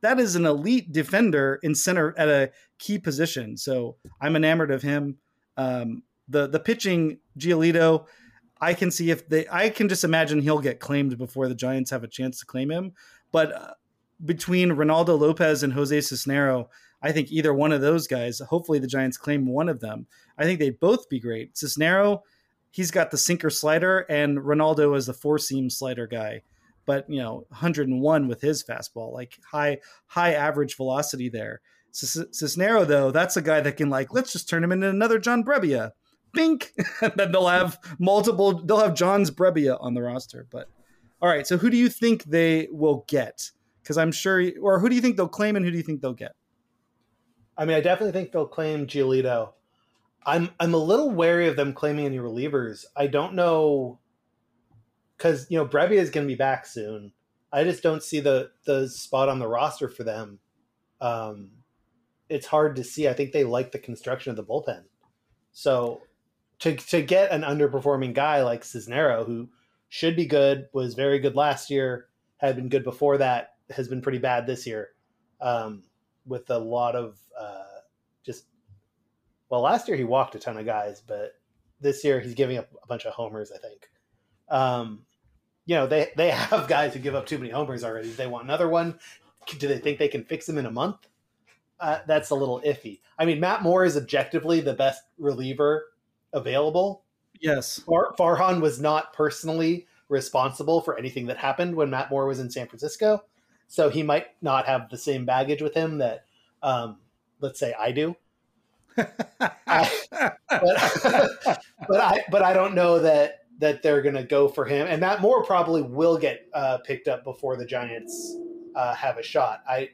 [0.00, 3.56] That is an elite defender in center at a key position.
[3.56, 5.16] So I'm enamored of him.
[5.56, 8.06] Um, the the pitching, Giolito,
[8.60, 9.46] I can see if they.
[9.50, 12.70] I can just imagine he'll get claimed before the Giants have a chance to claim
[12.70, 12.92] him.
[13.32, 13.74] But uh,
[14.24, 16.68] between Ronaldo Lopez and Jose Cisnero,
[17.02, 20.06] I think either one of those guys, hopefully the Giants claim one of them.
[20.36, 21.54] I think they'd both be great.
[21.54, 22.20] Cisnero,
[22.70, 26.42] he's got the sinker slider, and Ronaldo is the four seam slider guy.
[26.86, 31.60] But you know, 101 with his fastball, like high high average velocity there.
[31.92, 35.44] Cisnero, though, that's a guy that can like let's just turn him into another John
[35.44, 35.92] Brebbia.
[36.32, 38.64] Bink, and then they'll have multiple.
[38.64, 40.46] They'll have John's Brebbia on the roster.
[40.50, 40.68] But
[41.20, 43.50] all right, so who do you think they will get?
[43.82, 46.00] Because I'm sure, or who do you think they'll claim, and who do you think
[46.00, 46.32] they'll get?
[47.58, 49.50] I mean, I definitely think they'll claim Giolito.
[50.24, 52.84] I'm I'm a little wary of them claiming any relievers.
[52.96, 53.98] I don't know
[55.16, 57.12] because you know Brebbia is going to be back soon.
[57.52, 60.38] I just don't see the the spot on the roster for them.
[61.00, 61.50] Um,
[62.28, 63.08] it's hard to see.
[63.08, 64.84] I think they like the construction of the bullpen.
[65.52, 66.02] So
[66.60, 69.48] to to get an underperforming guy like Cisnero, who
[69.88, 74.02] should be good, was very good last year, had been good before that, has been
[74.02, 74.90] pretty bad this year.
[75.40, 75.84] Um,
[76.28, 77.64] with a lot of uh,
[78.24, 78.44] just
[79.48, 81.32] well, last year he walked a ton of guys, but
[81.80, 83.50] this year he's giving up a bunch of homers.
[83.52, 83.88] I think.
[84.48, 85.04] Um,
[85.68, 88.10] you know they they have guys who give up too many homers already.
[88.10, 88.98] They want another one.
[89.58, 91.08] Do they think they can fix him in a month?
[91.80, 93.00] Uh, that's a little iffy.
[93.18, 95.86] I mean, Matt Moore is objectively the best reliever
[96.32, 97.04] available.
[97.40, 102.40] Yes, Far- Farhan was not personally responsible for anything that happened when Matt Moore was
[102.40, 103.22] in San Francisco
[103.68, 106.24] so he might not have the same baggage with him that,
[106.62, 106.96] um,
[107.40, 108.16] let's say, I do.
[108.98, 109.90] I,
[110.48, 114.88] but, but I but I don't know that that they're going to go for him,
[114.88, 118.36] and that Moore probably will get uh, picked up before the Giants
[118.74, 119.62] uh, have a shot.
[119.68, 119.90] I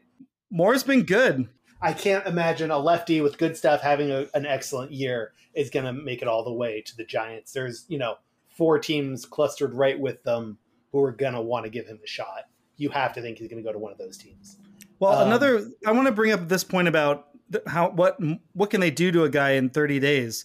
[0.50, 1.48] Moore's been good.
[1.82, 5.84] I can't imagine a lefty with good stuff having a, an excellent year is going
[5.84, 7.52] to make it all the way to the Giants.
[7.52, 8.16] There's you know
[8.48, 10.56] four teams clustered right with them
[10.92, 12.44] who are going to want to give him a shot
[12.76, 14.58] you have to think he's going to go to one of those teams.
[14.98, 17.28] Well, um, another I want to bring up this point about
[17.66, 18.18] how what
[18.52, 20.44] what can they do to a guy in 30 days?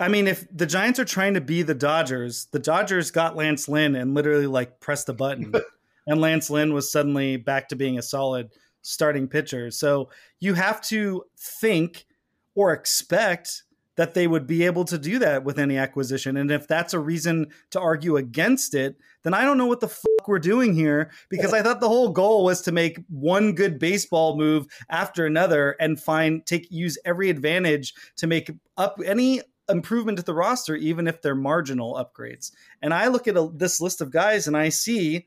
[0.00, 3.68] I mean, if the Giants are trying to be the Dodgers, the Dodgers got Lance
[3.68, 5.52] Lynn and literally like pressed a button,
[6.06, 8.50] and Lance Lynn was suddenly back to being a solid
[8.82, 9.70] starting pitcher.
[9.70, 12.06] So you have to think
[12.54, 13.64] or expect
[13.96, 16.36] that they would be able to do that with any acquisition.
[16.36, 19.88] And if that's a reason to argue against it, then I don't know what the
[20.28, 23.78] fuck we're doing here because I thought the whole goal was to make one good
[23.78, 30.18] baseball move after another and find take use every advantage to make up any improvement
[30.18, 32.52] to the roster even if they're marginal upgrades.
[32.82, 35.26] And I look at a, this list of guys and I see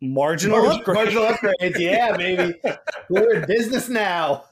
[0.00, 0.94] marginal upgrades.
[0.94, 1.78] Marginal upgrades.
[1.78, 2.60] Yeah, baby.
[3.08, 4.44] We're in business now.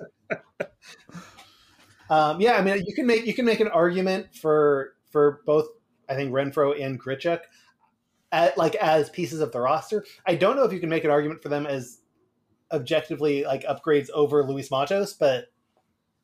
[2.10, 5.66] Um, yeah, I mean, you can make you can make an argument for for both.
[6.10, 7.40] I think Renfroe and Grichuk,
[8.32, 10.04] at, like as pieces of the roster.
[10.26, 12.00] I don't know if you can make an argument for them as
[12.72, 15.46] objectively like upgrades over Luis Matos, but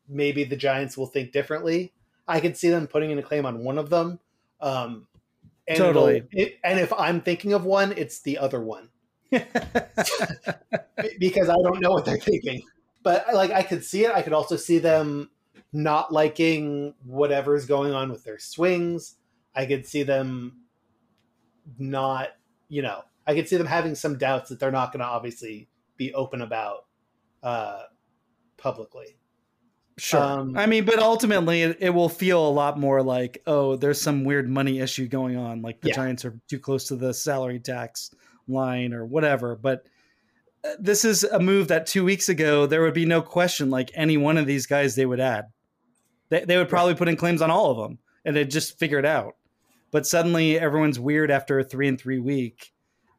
[0.09, 1.93] maybe the Giants will think differently.
[2.27, 4.19] I could see them putting in a claim on one of them.
[4.61, 5.07] Um,
[5.67, 6.25] and totally.
[6.33, 8.91] It, and if I'm thinking of one, it's the other one
[9.31, 9.49] because
[11.49, 12.63] I don't know what they're thinking.
[13.03, 14.13] But like I could see it.
[14.13, 15.31] I could also see them
[15.73, 19.17] not liking whatever's going on with their swings.
[19.55, 20.64] I could see them
[21.79, 22.29] not,
[22.69, 25.69] you know, I could see them having some doubts that they're not going to obviously
[25.97, 26.87] be open about
[27.43, 27.83] uh,
[28.57, 29.17] publicly.
[29.97, 30.21] Sure.
[30.21, 34.01] Um, I mean, but ultimately, it, it, will feel a lot more like, oh, there's
[34.01, 35.63] some weird money issue going on.
[35.63, 35.95] Like the yeah.
[35.95, 38.11] Giants are too close to the salary tax
[38.49, 39.55] line or whatever.
[39.55, 39.87] But
[40.65, 43.93] uh, this is a move that two weeks ago, there would be no question like
[43.95, 45.45] any one of these guys they would add.
[46.29, 48.99] They, they would probably put in claims on all of them and they'd just figure
[48.99, 49.35] it out.
[49.95, 52.73] But suddenly everyone's weird after a three and three week.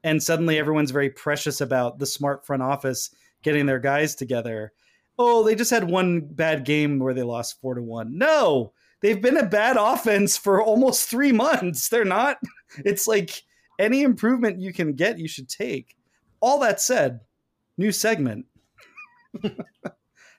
[0.03, 3.11] And suddenly everyone's very precious about the smart front office
[3.43, 4.73] getting their guys together.
[5.17, 8.17] Oh, they just had one bad game where they lost four to one.
[8.17, 11.87] No, they've been a bad offense for almost three months.
[11.89, 12.39] They're not.
[12.83, 13.43] It's like
[13.79, 15.95] any improvement you can get, you should take.
[16.41, 17.21] All that said,
[17.77, 18.47] new segment.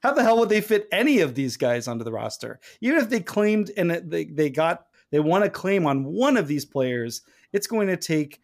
[0.03, 2.61] How the hell would they fit any of these guys onto the roster?
[2.83, 6.49] Even if they claimed and they, they got they want to claim on one of
[6.49, 8.41] these players, it's going to take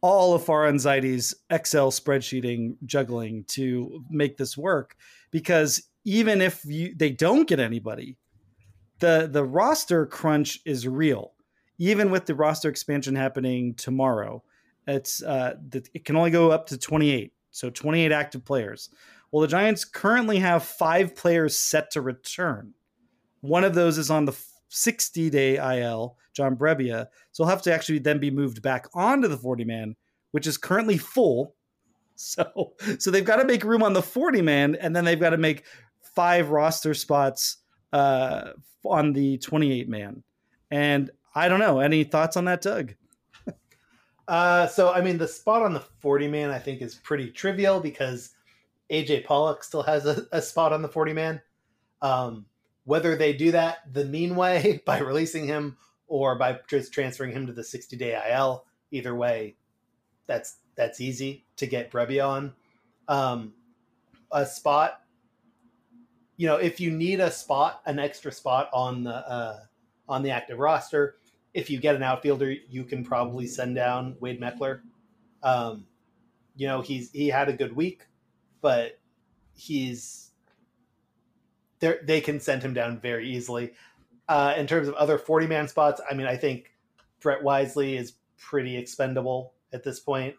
[0.00, 4.96] all of Farhan Excel spreadsheeting juggling to make this work
[5.30, 8.16] because even if you, they don't get anybody,
[9.00, 11.32] the the roster crunch is real.
[11.78, 14.42] Even with the roster expansion happening tomorrow,
[14.86, 15.54] it's uh,
[15.92, 17.32] it can only go up to 28.
[17.50, 18.90] So 28 active players.
[19.32, 22.74] Well, the Giants currently have five players set to return.
[23.40, 24.38] One of those is on the
[24.76, 27.06] 60 day IL, John Brebbia.
[27.32, 29.96] So he'll have to actually then be moved back onto the 40 man,
[30.32, 31.54] which is currently full.
[32.18, 35.30] So, so they've got to make room on the 40 man, and then they've got
[35.30, 35.64] to make
[36.00, 37.58] five roster spots
[37.92, 38.52] uh,
[38.86, 40.22] on the 28 man.
[40.70, 41.80] And I don't know.
[41.80, 42.94] Any thoughts on that, Doug?
[44.28, 47.78] Uh, so I mean, the spot on the 40 man I think is pretty trivial
[47.78, 48.30] because
[48.90, 51.40] AJ Pollock still has a, a spot on the 40 man.
[52.02, 52.46] Um,
[52.86, 55.76] whether they do that the mean way by releasing him
[56.08, 59.56] or by transferring him to the 60 day IL, either way,
[60.26, 62.52] that's that's easy to get Brebbia on.
[63.08, 63.52] Um,
[64.32, 65.02] a spot,
[66.36, 69.60] you know, if you need a spot, an extra spot on the uh,
[70.08, 71.16] on the active roster,
[71.54, 74.80] if you get an outfielder, you can probably send down Wade Meckler.
[75.42, 75.86] Um,
[76.54, 78.06] you know, he's he had a good week,
[78.60, 78.98] but
[79.54, 80.25] he's
[81.80, 83.72] they they can send him down very easily.
[84.28, 86.72] Uh, in terms of other forty man spots, I mean, I think
[87.20, 90.36] Brett Wisely is pretty expendable at this point.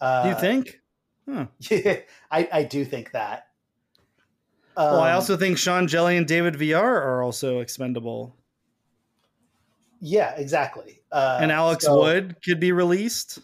[0.00, 0.80] Uh, do you think?
[1.28, 1.46] Huh.
[1.70, 1.98] Yeah,
[2.30, 3.48] I, I do think that.
[4.76, 8.36] Um, well, I also think Sean Hjelle and David Villar are also expendable.
[10.00, 11.02] Yeah, exactly.
[11.12, 13.40] Uh, and Alex so Wood could be released.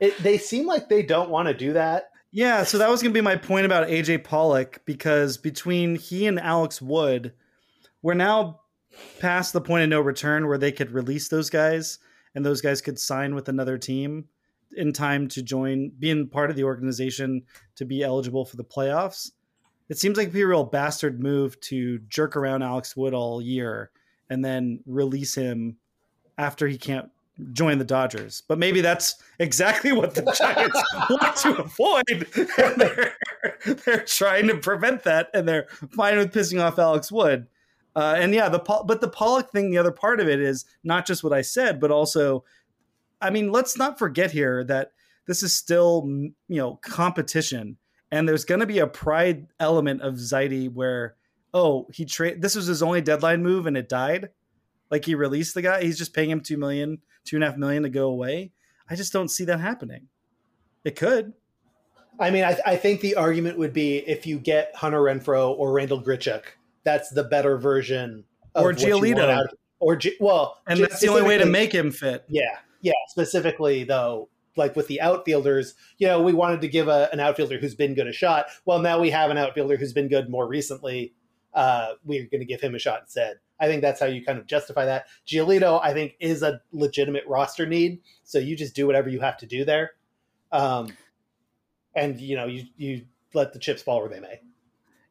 [0.00, 2.10] It, they seem like they don't want to do that.
[2.36, 6.26] Yeah, so that was going to be my point about AJ Pollock because between he
[6.26, 7.32] and Alex Wood,
[8.02, 8.58] we're now
[9.20, 12.00] past the point of no return where they could release those guys
[12.34, 14.24] and those guys could sign with another team
[14.76, 17.44] in time to join, being part of the organization
[17.76, 19.30] to be eligible for the playoffs.
[19.88, 23.40] It seems like it'd be a real bastard move to jerk around Alex Wood all
[23.40, 23.92] year
[24.28, 25.76] and then release him
[26.36, 27.10] after he can't
[27.52, 28.42] join the Dodgers.
[28.46, 32.28] But maybe that's exactly what the Giants want to avoid.
[32.58, 33.14] And they're,
[33.64, 37.46] they're trying to prevent that, and they're fine with pissing off Alex Wood.
[37.96, 41.06] Uh, and yeah, the but the Pollock thing, the other part of it is not
[41.06, 42.44] just what I said, but also,
[43.20, 44.92] I mean, let's not forget here that
[45.26, 47.76] this is still you know competition,
[48.10, 51.14] and there's going to be a pride element of Zaidi where
[51.54, 54.30] oh, he trade this was his only deadline move and it died.
[54.90, 57.56] Like he released the guy, he's just paying him two million, two and a half
[57.56, 58.52] million to go away.
[58.88, 60.08] I just don't see that happening.
[60.84, 61.32] It could.
[62.20, 65.72] I mean, I, I think the argument would be if you get Hunter Renfroe or
[65.72, 66.42] Randal Grichuk,
[66.84, 68.24] that's the better version.
[68.54, 69.46] or Giolito.
[69.80, 72.24] or G- well, and that's the only way to make him fit.
[72.28, 72.92] Yeah, yeah.
[73.08, 77.58] Specifically, though, like with the outfielders, you know, we wanted to give a, an outfielder
[77.58, 78.46] who's been good a shot.
[78.64, 81.14] Well, now we have an outfielder who's been good more recently
[81.54, 83.36] uh, we're going to give him a shot instead.
[83.60, 85.06] I think that's how you kind of justify that.
[85.26, 88.00] Giolito, I think, is a legitimate roster need.
[88.24, 89.92] So you just do whatever you have to do there.
[90.52, 90.92] Um,
[91.94, 94.40] and, you know, you, you let the chips fall where they may.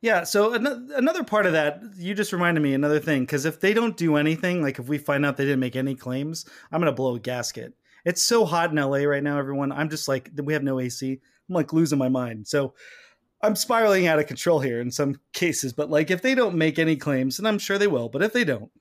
[0.02, 0.24] Yeah.
[0.24, 3.22] So another part of that, you just reminded me another thing.
[3.22, 5.96] Because if they don't do anything, like if we find out they didn't make any
[5.96, 7.74] claims, I'm to blow a gasket.
[8.04, 9.72] It's so hot in LA right now, everyone.
[9.72, 11.22] I'm just like, we have no AC.
[11.48, 12.48] I'm like losing my mind.
[12.48, 12.74] So
[13.44, 16.80] I'm spiraling out of control here in some cases, but like if they don't make
[16.80, 18.72] any claims, and I'm sure they will, but if they don't,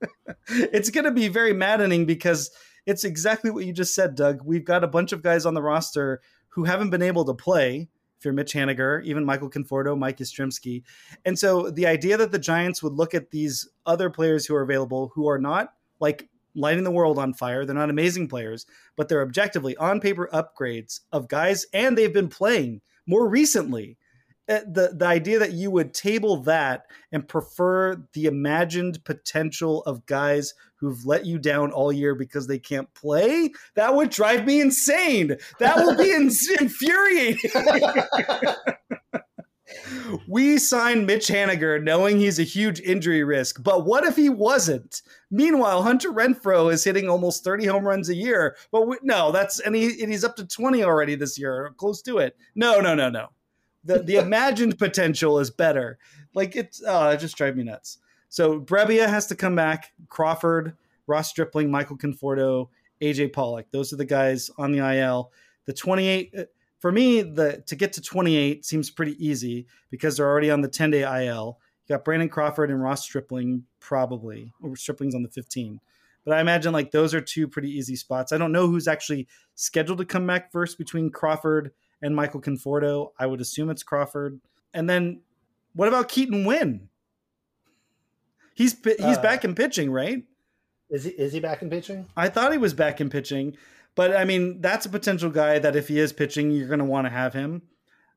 [0.48, 2.52] it's going to be very maddening because
[2.86, 4.42] it's exactly what you just said, Doug.
[4.44, 7.88] We've got a bunch of guys on the roster who haven't been able to play.
[8.18, 10.84] If you're Mitch Haniger, even Michael Conforto, Mike Yastrzemski.
[11.24, 14.62] And so the idea that the Giants would look at these other players who are
[14.62, 19.08] available who are not like lighting the world on fire, they're not amazing players, but
[19.08, 23.96] they're objectively on paper upgrades of guys and they've been playing more recently
[24.48, 30.04] Eh, the the idea that you would table that and prefer the imagined potential of
[30.06, 34.60] guys who've let you down all year because they can't play that would drive me
[34.60, 36.10] insane that would be
[36.60, 37.50] infuriating
[40.28, 45.02] we signed Mitch Haniger knowing he's a huge injury risk, but what if he wasn't?
[45.30, 48.56] Meanwhile, Hunter Renfroe is hitting almost 30 home runs a year.
[48.70, 52.02] But we, no, that's and, he, and he's up to 20 already this year, close
[52.02, 52.36] to it.
[52.54, 53.28] No, no, no, no
[53.84, 55.98] the the imagined potential is better.
[56.34, 57.98] Like it's oh, it just drives me nuts.
[58.28, 59.92] So Brebbia has to come back.
[60.08, 60.76] Crawford,
[61.06, 62.68] Ross Stripling, Michael Conforto,
[63.02, 63.66] AJ Pollock.
[63.70, 65.32] Those are the guys on the IL.
[65.66, 66.42] The 28 uh,
[66.78, 70.68] for me, the to get to 28 seems pretty easy because they're already on the
[70.68, 71.58] 10 day IL.
[71.86, 74.52] You got Brandon Crawford and Ross Stripling probably.
[74.62, 75.80] Or Stripling's on the 15.
[76.24, 78.32] But I imagine like those are two pretty easy spots.
[78.32, 81.72] I don't know who's actually scheduled to come back first between Crawford
[82.02, 83.12] and Michael Conforto.
[83.18, 84.40] I would assume it's Crawford.
[84.74, 85.22] And then
[85.74, 86.88] what about Keaton Winn?
[88.54, 90.24] He's he's Uh, back in pitching, right?
[90.90, 92.06] Is he is he back in pitching?
[92.16, 93.56] I thought he was back in pitching,
[93.94, 96.84] but I mean, that's a potential guy that if he is pitching, you're going to
[96.84, 97.62] want to have him.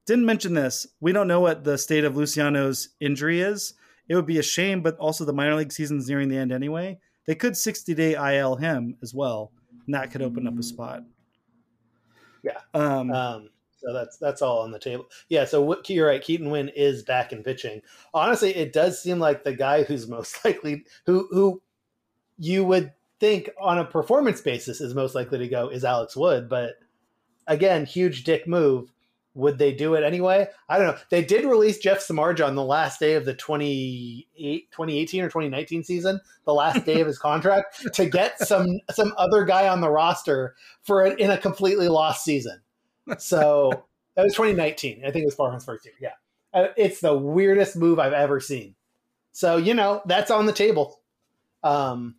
[0.06, 0.86] Didn't mention this.
[1.00, 3.74] We don't know what the state of Luciano's injury is.
[4.08, 7.00] It would be a shame, but also the minor league season's nearing the end anyway.
[7.26, 9.52] They could 60 day IL him as well,
[9.86, 11.04] and that could open up a spot.
[12.44, 12.60] Yeah.
[12.74, 13.50] Um, Um,
[13.86, 15.06] so that's that's all on the table.
[15.30, 15.46] Yeah.
[15.46, 16.22] So what, you're right.
[16.22, 17.82] Keaton Winn is back in pitching.
[18.14, 21.62] Honestly, it does seem like the guy who's most likely who who
[22.38, 26.50] you would think on a performance basis is most likely to go is Alex Wood,
[26.50, 26.76] but
[27.48, 28.92] again, huge dick move.
[29.36, 30.48] Would they do it anyway?
[30.70, 30.98] I don't know.
[31.10, 35.84] They did release Jeff Samardzija on the last day of the 28, 2018 or 2019
[35.84, 39.90] season, the last day of his contract, to get some some other guy on the
[39.90, 42.62] roster for a, in a completely lost season.
[43.20, 43.86] So
[44.16, 45.00] that was 2019.
[45.06, 45.94] I think it was Farhan's first year.
[46.00, 46.14] Yeah,
[46.54, 48.76] Uh, it's the weirdest move I've ever seen.
[49.32, 51.02] So you know that's on the table.
[51.64, 52.16] Um,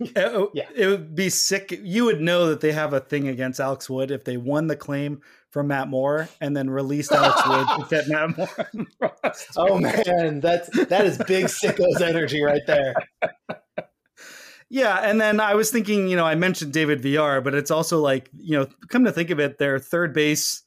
[0.00, 0.68] it, yeah.
[0.74, 1.78] it would be sick.
[1.82, 4.76] You would know that they have a thing against Alex Wood if they won the
[4.76, 8.48] claim from Matt Moore and then released Alex Wood to fit Matt Moore.
[8.58, 8.86] on the
[9.22, 9.52] roster.
[9.56, 12.94] oh man, that's that is big sickos energy right there.
[14.68, 18.00] Yeah, and then I was thinking, you know, I mentioned David Villar, but it's also
[18.00, 20.62] like, you know, come to think of it, their third base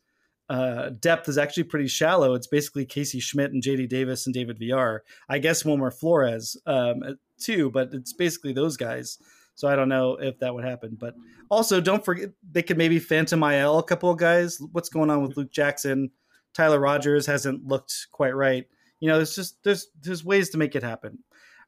[0.49, 2.33] uh, depth is actually pretty shallow.
[2.33, 5.03] It's basically Casey Schmidt and JD Davis and David Villar.
[5.27, 9.19] I guess Wilmer Flores um, too, but it's basically those guys.
[9.55, 10.97] So I don't know if that would happen.
[10.97, 11.15] But
[11.49, 14.59] also, don't forget they could maybe Phantom IL a couple of guys.
[14.71, 16.11] What's going on with Luke Jackson?
[16.53, 18.65] Tyler Rogers hasn't looked quite right.
[19.01, 21.19] You know, there's just there's there's ways to make it happen.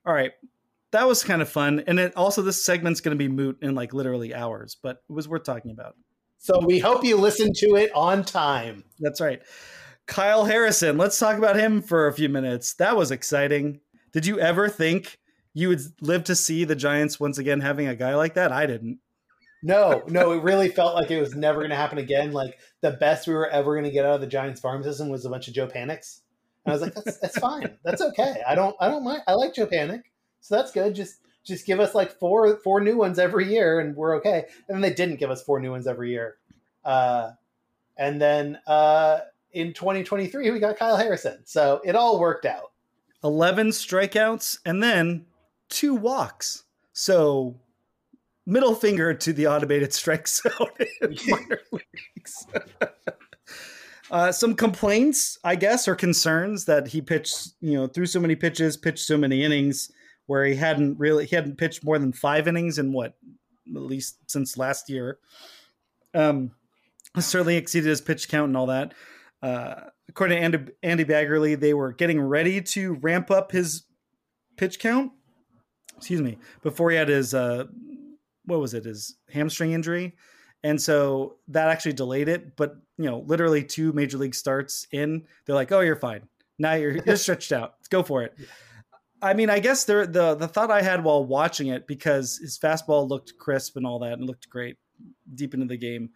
[0.06, 0.32] All right,
[0.92, 1.84] that was kind of fun.
[1.88, 5.14] And it also this segment's going to be moot in like literally hours, but it
[5.14, 5.96] was worth talking about.
[6.38, 8.84] So we hope you listen to it on time.
[9.00, 9.42] That's right.
[10.08, 10.98] Kyle Harrison.
[10.98, 12.74] Let's talk about him for a few minutes.
[12.76, 13.80] That was exciting.
[14.12, 15.20] Did you ever think
[15.54, 18.52] you would live to see the Giants once again having a guy like that?
[18.52, 19.00] I didn't.
[19.64, 22.32] No, no, it really felt like it was never going to happen again.
[22.32, 25.10] Like the best we were ever going to get out of the Giants farm system
[25.10, 26.22] was a bunch of Joe Paniks.
[26.66, 27.78] And I was like, that's that's fine.
[27.84, 28.42] That's okay.
[28.48, 29.22] I don't I don't mind.
[29.28, 30.02] I like Joe Panik,
[30.42, 30.94] so that's good.
[30.94, 34.46] Just just give us like four four new ones every year, and we're okay.
[34.68, 36.38] And then they didn't give us four new ones every year.
[36.84, 37.32] Uh,
[37.98, 39.20] and then uh,
[39.54, 42.72] in 2023 we got Kyle Harrison, so it all worked out.
[43.24, 45.26] 11 strikeouts and then
[45.70, 46.64] two walks.
[46.94, 47.56] So
[48.48, 50.52] middle finger to the automated strike zone
[51.02, 52.48] in minor leagues.
[54.12, 58.36] uh, some complaints, I guess, or concerns that he pitched, you know, threw so many
[58.36, 59.92] pitches, pitched so many innings
[60.32, 63.16] where he hadn't really he hadn't pitched more than five innings in what
[63.68, 65.20] at least since last year.
[66.14, 66.52] Um,
[67.20, 68.94] certainly exceeded his pitch count and all that.
[69.44, 69.76] Uh,
[70.08, 73.84] according to Andy, Andy Baggarly, they were getting ready to ramp up his
[74.56, 75.12] pitch count.
[75.98, 77.66] Excuse me, before he had his uh,
[78.46, 80.16] what was it, his hamstring injury,
[80.64, 82.56] and so that actually delayed it.
[82.56, 86.30] But you know, literally two major league starts in, they're like, "Oh, you're fine.
[86.58, 87.74] Now you're you're stretched out.
[87.80, 88.34] Let's go for it."
[89.22, 92.58] I mean, I guess there the the thought I had while watching it because his
[92.58, 94.78] fastball looked crisp and all that and looked great
[95.36, 96.10] deep into the game.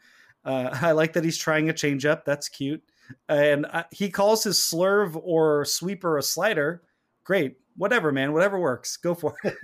[0.44, 2.26] Uh, I like that he's trying a changeup.
[2.26, 2.84] That's cute.
[3.30, 6.82] And uh, he calls his slurve or sweeper a slider.
[7.24, 8.98] Great, whatever, man, whatever works.
[8.98, 9.56] Go for it.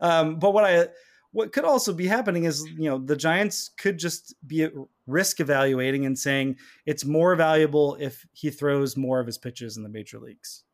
[0.00, 0.88] um, but what I
[1.32, 4.68] what could also be happening is you know the Giants could just be
[5.06, 6.56] risk evaluating and saying
[6.86, 10.64] it's more valuable if he throws more of his pitches in the major leagues,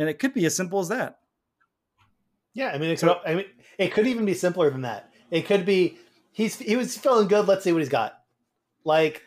[0.00, 1.18] and it could be as simple as that.
[2.54, 3.44] Yeah, I mean, it could, I mean,
[3.78, 5.12] it could even be simpler than that.
[5.30, 5.98] It could be
[6.32, 7.46] he's he was feeling good.
[7.46, 8.18] Let's see what he's got.
[8.82, 9.22] Like,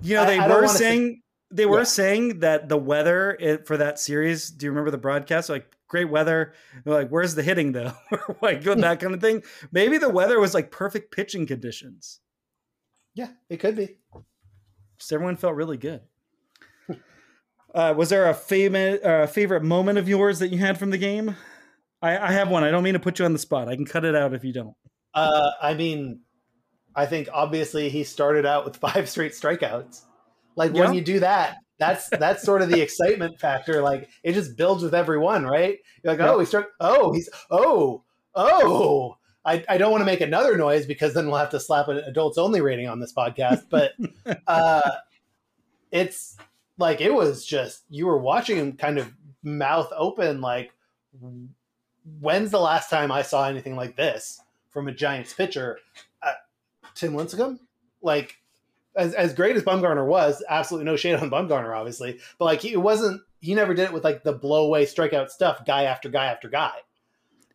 [0.00, 1.84] you know, they I, I were saying say, they were yeah.
[1.84, 4.50] saying that the weather it, for that series.
[4.50, 5.48] Do you remember the broadcast?
[5.48, 6.54] Like great weather.
[6.84, 7.92] They're like, where's the hitting though?
[8.40, 9.42] like that kind of thing.
[9.72, 12.20] Maybe the weather was like perfect pitching conditions.
[13.14, 13.96] Yeah, it could be.
[14.96, 16.02] Just everyone felt really good.
[17.74, 20.98] Uh, was there a favorite uh, favorite moment of yours that you had from the
[20.98, 21.36] game?
[22.02, 22.64] I, I have one.
[22.64, 23.68] I don't mean to put you on the spot.
[23.68, 24.74] I can cut it out if you don't.
[25.14, 26.20] Uh, I mean,
[26.94, 30.02] I think obviously he started out with five straight strikeouts.
[30.56, 30.84] Like Yeah.
[30.84, 33.80] when you do that, that's that's sort of the excitement factor.
[33.80, 35.78] Like it just builds with everyone, right?
[36.04, 36.32] You're like, Yeah.
[36.32, 36.68] oh, he struck.
[36.80, 38.04] Oh, he's oh
[38.34, 39.16] oh.
[39.44, 41.96] I, I don't want to make another noise because then we'll have to slap an
[41.98, 43.64] adults only rating on this podcast.
[43.68, 43.92] But
[44.46, 44.88] uh,
[45.90, 46.36] it's
[46.78, 49.12] like it was just you were watching him kind of
[49.42, 50.40] mouth open.
[50.40, 50.72] Like,
[52.20, 55.78] when's the last time I saw anything like this from a Giants pitcher?
[56.22, 56.32] Uh,
[56.94, 57.58] Tim Lincecum,
[58.02, 58.36] like
[58.96, 62.72] as as great as Bumgarner was, absolutely no shade on Bumgarner, obviously, but like he
[62.72, 66.08] it wasn't he never did it with like the blow away strikeout stuff, guy after
[66.08, 66.76] guy after guy.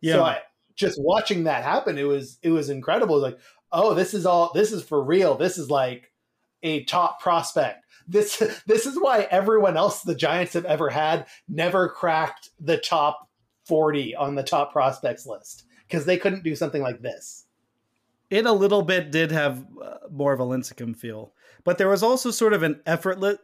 [0.00, 0.14] Yeah.
[0.14, 0.40] So I,
[0.74, 3.18] just watching that happen, it was it was incredible.
[3.18, 3.38] Like,
[3.72, 5.34] oh, this is all this is for real.
[5.36, 6.12] This is like
[6.62, 7.84] a top prospect.
[8.06, 8.36] This
[8.66, 13.28] this is why everyone else the Giants have ever had never cracked the top
[13.66, 17.46] 40 on the top prospects list because they couldn't do something like this.
[18.30, 21.32] It a little bit did have uh, more of a Lincecum feel,
[21.64, 23.38] but there was also sort of an effortless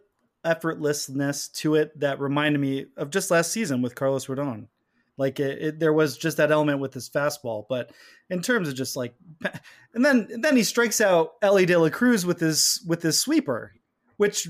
[0.44, 4.68] effortlessness to it that reminded me of just last season with Carlos Rodon.
[5.16, 7.92] Like it, it, there was just that element with his fastball, but
[8.30, 9.14] in terms of just like,
[9.94, 13.18] and then and then he strikes out Elly De La Cruz with his with his
[13.18, 13.72] sweeper,
[14.16, 14.48] which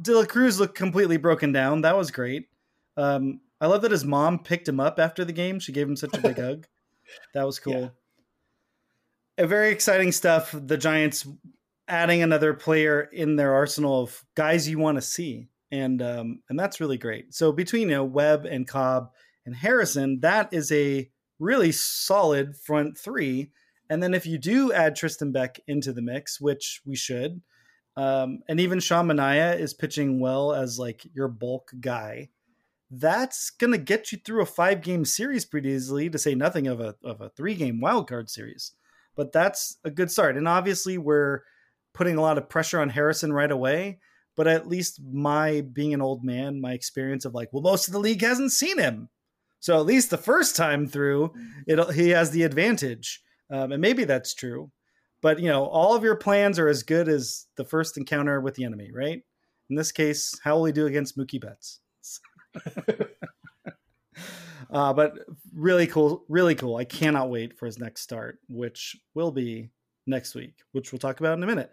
[0.00, 1.80] De La Cruz looked completely broken down.
[1.80, 2.48] That was great.
[2.96, 5.58] Um, I love that his mom picked him up after the game.
[5.58, 6.66] She gave him such a big hug.
[7.34, 7.92] That was cool.
[9.38, 9.44] Yeah.
[9.44, 10.54] A very exciting stuff.
[10.54, 11.26] The Giants
[11.86, 16.58] adding another player in their arsenal of guys you want to see, and um, and
[16.58, 17.32] that's really great.
[17.32, 19.12] So between you know Webb and Cobb
[19.48, 23.50] and Harrison, that is a really solid front three.
[23.88, 27.40] And then if you do add Tristan Beck into the mix, which we should,
[27.96, 32.28] um, and even Sean Manaea is pitching well as like your bulk guy,
[32.90, 36.10] that's gonna get you through a five game series pretty easily.
[36.10, 38.72] To say nothing of a of a three game wild card series,
[39.16, 40.36] but that's a good start.
[40.36, 41.40] And obviously, we're
[41.94, 43.98] putting a lot of pressure on Harrison right away.
[44.36, 47.94] But at least my being an old man, my experience of like, well, most of
[47.94, 49.08] the league hasn't seen him.
[49.60, 51.32] So at least the first time through,
[51.66, 54.70] it he has the advantage, um, and maybe that's true.
[55.20, 58.54] But you know, all of your plans are as good as the first encounter with
[58.54, 59.22] the enemy, right?
[59.70, 61.80] In this case, how will he do against Mookie Betts?
[64.70, 65.18] uh, but
[65.54, 66.76] really cool, really cool.
[66.76, 69.70] I cannot wait for his next start, which will be
[70.06, 71.70] next week, which we'll talk about in a minute.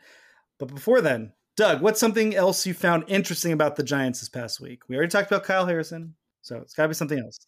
[0.60, 4.60] But before then, Doug, what's something else you found interesting about the Giants this past
[4.60, 4.82] week?
[4.90, 7.48] We already talked about Kyle Harrison, so it's got to be something else.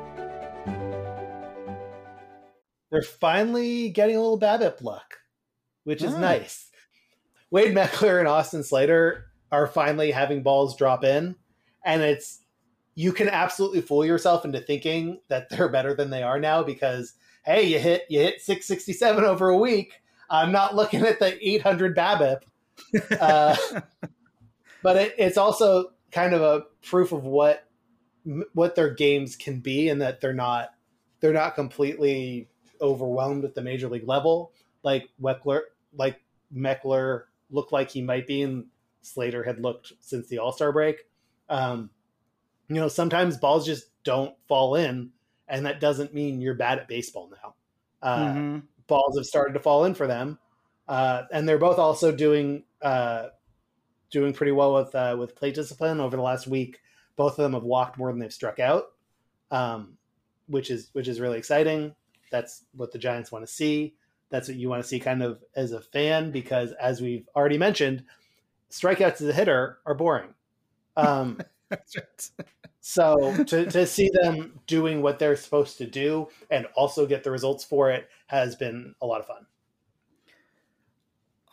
[2.91, 5.19] They're finally getting a little BABIP luck,
[5.83, 6.69] which is nice.
[7.49, 11.35] Wade Meckler and Austin Slater are finally having balls drop in,
[11.83, 12.41] and it's
[12.95, 17.13] you can absolutely fool yourself into thinking that they're better than they are now because
[17.43, 19.93] hey, you hit you hit 667 over a week.
[20.29, 22.41] I'm not looking at the 800 BABIP
[23.19, 23.55] uh,
[24.83, 27.65] but it, it's also kind of a proof of what
[28.53, 30.69] what their games can be, and that they're not
[31.19, 32.49] they're not completely
[32.81, 34.53] overwhelmed at the major league level,
[34.83, 35.61] like Weckler,
[35.93, 36.21] like
[36.55, 38.65] Meckler looked like he might be, and
[39.01, 40.97] Slater had looked since the All Star break.
[41.49, 41.89] Um,
[42.67, 45.11] you know, sometimes balls just don't fall in,
[45.47, 47.55] and that doesn't mean you're bad at baseball now.
[48.01, 48.59] Uh, mm-hmm.
[48.87, 50.39] Balls have started to fall in for them,
[50.87, 53.27] uh, and they're both also doing uh,
[54.11, 56.79] doing pretty well with uh, with plate discipline over the last week.
[57.15, 58.85] Both of them have walked more than they've struck out,
[59.51, 59.97] um,
[60.47, 61.95] which is which is really exciting.
[62.31, 63.93] That's what the Giants want to see.
[64.29, 67.57] That's what you want to see, kind of as a fan, because as we've already
[67.57, 68.03] mentioned,
[68.71, 70.33] strikeouts as a hitter are boring.
[70.95, 71.39] Um,
[72.81, 77.31] so to, to see them doing what they're supposed to do and also get the
[77.31, 79.45] results for it has been a lot of fun.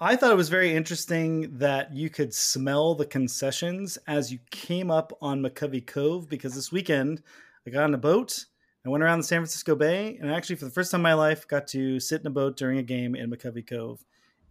[0.01, 4.93] I thought it was very interesting that you could smell the concessions as you came
[4.93, 7.20] up on McCovey Cove because this weekend
[7.66, 8.45] I got on a boat.
[8.89, 11.12] I went around the San Francisco Bay and actually, for the first time in my
[11.12, 14.03] life, got to sit in a boat during a game in McCovey Cove.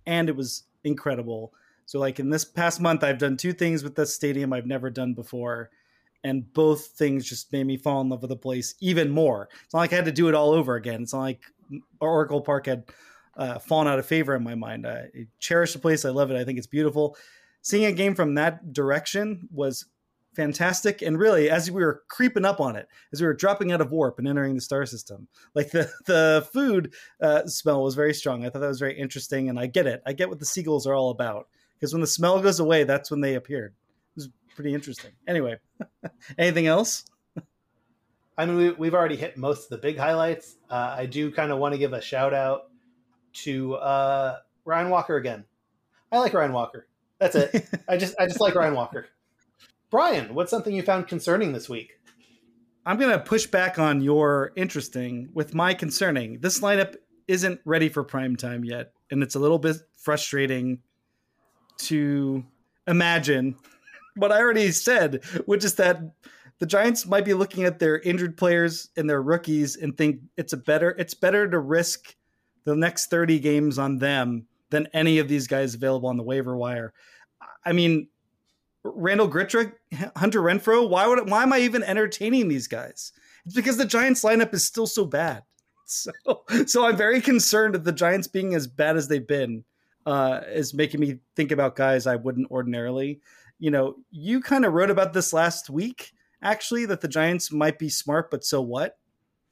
[0.05, 1.53] And it was incredible.
[1.87, 4.91] So, like in this past month, I've done two things with this stadium I've never
[4.91, 5.71] done before.
[6.23, 9.49] And both things just made me fall in love with the place even more.
[9.65, 11.01] It's not like I had to do it all over again.
[11.01, 11.41] It's not like
[11.99, 12.83] Oracle Park had
[13.37, 14.85] uh, fallen out of favor in my mind.
[14.85, 15.07] I
[15.39, 16.05] cherish the place.
[16.05, 16.37] I love it.
[16.37, 17.17] I think it's beautiful.
[17.63, 19.87] Seeing a game from that direction was
[20.37, 21.01] fantastic.
[21.01, 23.91] And really, as we were creeping up on it, as we were dropping out of
[23.91, 28.45] warp and entering the star system, like the the food uh, smell was very strong.
[28.45, 30.01] I thought that was very interesting, and I get it.
[30.05, 33.11] I get what the seagulls are all about because when the smell goes away, that's
[33.11, 33.73] when they appeared.
[34.15, 35.11] It was pretty interesting.
[35.27, 35.57] Anyway,
[36.37, 37.03] anything else?
[38.39, 40.57] I mean, we, have already hit most of the big highlights.
[40.69, 42.69] Uh, I do kind of want to give a shout out
[43.33, 45.43] to uh, Ryan Walker again.
[46.11, 46.87] I like Ryan Walker.
[47.19, 47.67] That's it.
[47.89, 49.07] I just I just like Ryan Walker.
[49.89, 51.93] Brian, what's something you found concerning this week?
[52.85, 56.39] I'm going to push back on your interesting with my concerning.
[56.39, 56.95] This lineup
[57.27, 60.79] isn't ready for prime time yet, and it's a little bit frustrating
[61.77, 62.43] to
[62.85, 63.55] imagine
[64.15, 66.01] what I already said, which is that
[66.59, 70.53] the Giants might be looking at their injured players and their rookies and think it's
[70.53, 72.15] a better it's better to risk
[72.63, 76.57] the next 30 games on them than any of these guys available on the waiver
[76.57, 76.93] wire.
[77.63, 78.09] I mean,
[78.95, 79.73] Randal Grichuk,
[80.15, 80.89] Hunter Renfroe.
[80.89, 83.11] why would why am I even entertaining these guys?
[83.45, 85.43] It's because the Giants lineup is still so bad.
[85.89, 86.11] So
[86.65, 89.63] so I'm very concerned that the Giants being as bad as they've been
[90.05, 93.21] uh, is making me think about guys I wouldn't ordinarily.
[93.57, 96.11] You know, you kind of wrote about this last week
[96.41, 98.97] actually that the Giants might be smart, but so what?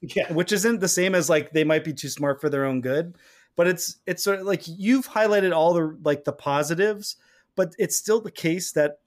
[0.01, 0.31] Yeah.
[0.31, 3.15] Which isn't the same as like they might be too smart for their own good,
[3.55, 7.15] but it's it's sort of like you've highlighted all the like the positives,
[7.55, 8.99] but it's still the case that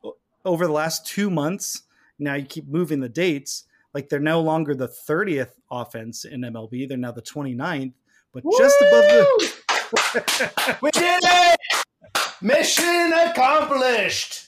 [0.44, 1.82] over the last two months,
[2.18, 3.64] now you keep moving the dates,
[3.94, 7.92] like they're no longer the 30th offense in MLB, they're now the 29th,
[8.32, 8.52] but Woo!
[8.58, 11.60] just above the we did it!
[12.42, 14.46] Mission accomplished.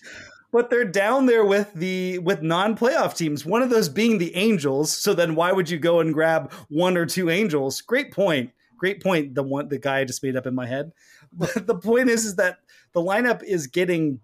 [0.52, 4.96] but they're down there with the with non-playoff teams one of those being the angels
[4.96, 9.02] so then why would you go and grab one or two angels great point great
[9.02, 10.92] point the one the guy I just made up in my head
[11.32, 12.58] but the point is is that
[12.92, 14.20] the lineup is getting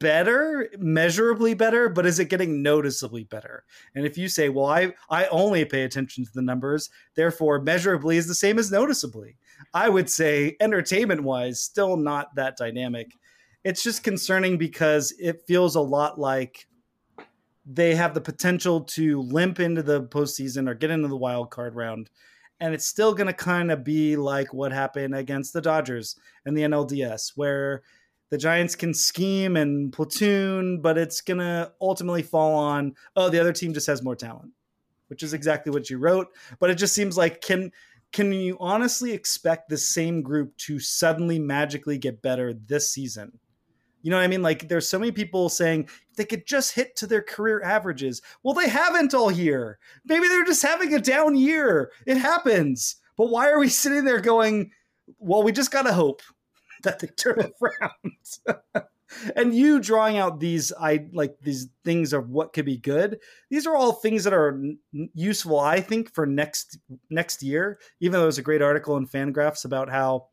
[0.00, 4.92] better measurably better but is it getting noticeably better and if you say well i
[5.10, 9.36] i only pay attention to the numbers therefore measurably is the same as noticeably
[9.74, 13.12] i would say entertainment wise still not that dynamic
[13.62, 16.66] it's just concerning because it feels a lot like
[17.66, 21.74] they have the potential to limp into the postseason or get into the wild card
[21.74, 22.10] round.
[22.58, 26.56] And it's still going to kind of be like what happened against the Dodgers and
[26.56, 27.82] the NLDS, where
[28.30, 33.40] the Giants can scheme and platoon, but it's going to ultimately fall on, oh, the
[33.40, 34.52] other team just has more talent,
[35.08, 36.28] which is exactly what you wrote.
[36.60, 37.72] But it just seems like, can,
[38.12, 43.38] can you honestly expect the same group to suddenly magically get better this season?
[44.02, 44.42] You know what I mean?
[44.42, 48.22] Like there's so many people saying they could just hit to their career averages.
[48.42, 49.78] Well, they haven't all year.
[50.06, 51.90] Maybe they're just having a down year.
[52.06, 52.96] It happens.
[53.16, 54.70] But why are we sitting there going,
[55.18, 56.22] well, we just got to hope
[56.82, 58.86] that they turn around.
[59.36, 63.18] and you drawing out these I like these things of what could be good.
[63.50, 64.62] These are all things that are
[65.14, 66.78] useful I think for next
[67.10, 67.78] next year.
[68.00, 70.28] Even though there's a great article in Fangraphs about how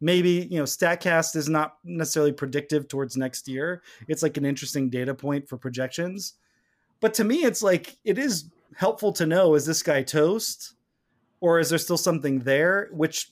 [0.00, 4.88] maybe you know statcast is not necessarily predictive towards next year it's like an interesting
[4.88, 6.34] data point for projections
[7.00, 10.74] but to me it's like it is helpful to know is this guy toast
[11.40, 13.30] or is there still something there which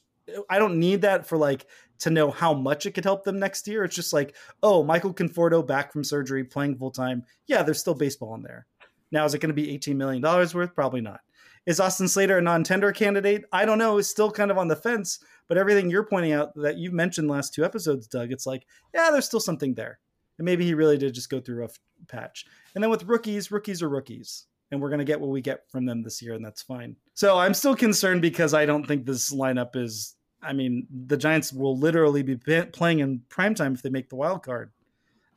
[0.51, 1.67] i don't need that for like
[1.99, 5.12] to know how much it could help them next year it's just like oh michael
[5.12, 8.66] conforto back from surgery playing full time yeah there's still baseball in there
[9.11, 11.20] now is it going to be 18 million dollars worth probably not
[11.66, 14.76] is austin slater a non-tender candidate i don't know is still kind of on the
[14.76, 18.66] fence but everything you're pointing out that you've mentioned last two episodes, Doug, it's like,
[18.94, 19.99] yeah, there's still something there.
[20.38, 22.44] And maybe he really did just go through a rough patch.
[22.74, 24.46] And then with rookies, rookies are rookies.
[24.70, 26.94] And we're going to get what we get from them this year, and that's fine.
[27.14, 30.14] So I'm still concerned because I don't think this lineup is.
[30.43, 34.43] I mean, the Giants will literally be playing in primetime if they make the wild
[34.43, 34.70] card.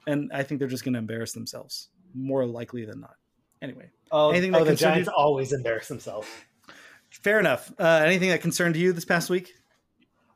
[0.07, 3.15] And I think they're just going to embarrass themselves more likely than not.
[3.61, 5.13] Anyway, oh, anything that oh, the Giants you?
[5.15, 6.27] always embarrass themselves.
[7.11, 7.71] Fair enough.
[7.77, 9.53] Uh, anything that concerned you this past week?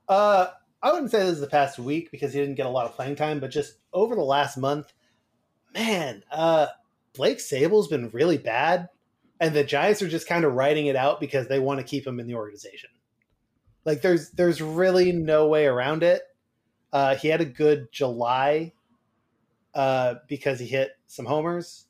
[0.08, 0.48] Uh,
[0.82, 2.94] I wouldn't say this is the past week because he didn't get a lot of
[2.94, 4.94] playing time, but just over the last month,
[5.74, 6.68] man, uh,
[7.16, 8.90] Blake Sabol's been really bad,
[9.40, 12.06] and the Giants are just kind of writing it out because they want to keep
[12.06, 12.90] him in the organization.
[13.86, 16.24] Like there's there's really no way around it.
[16.92, 18.74] Uh, he had a good July
[19.74, 21.86] uh, because he hit some homers,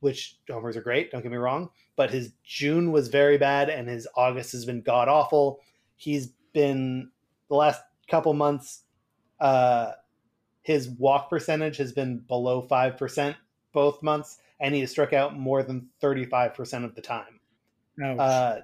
[0.00, 1.10] which homers are great.
[1.10, 4.82] Don't get me wrong, but his June was very bad, and his August has been
[4.82, 5.60] god awful.
[5.96, 7.10] He's been
[7.48, 8.82] the last couple months,
[9.40, 9.92] uh,
[10.62, 13.36] his walk percentage has been below five percent
[13.72, 17.40] both months, and he has struck out more than thirty five percent of the time.
[18.18, 18.56] Uh,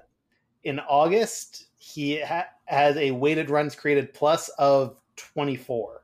[0.63, 6.03] in August, he ha- has a weighted runs created plus of twenty four,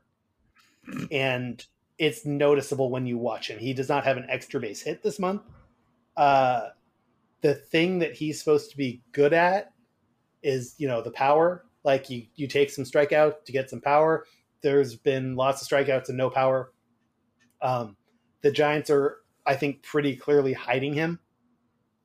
[1.12, 1.64] and
[1.98, 3.60] it's noticeable when you watch him.
[3.60, 5.42] He does not have an extra base hit this month.
[6.16, 6.70] Uh,
[7.42, 9.70] the thing that he's supposed to be good at
[10.42, 14.26] is you know the power like you you take some strikeout to get some power.
[14.62, 16.72] There's been lots of strikeouts and no power.
[17.62, 17.96] Um,
[18.40, 21.20] the Giants are, I think, pretty clearly hiding him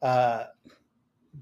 [0.03, 0.43] uh,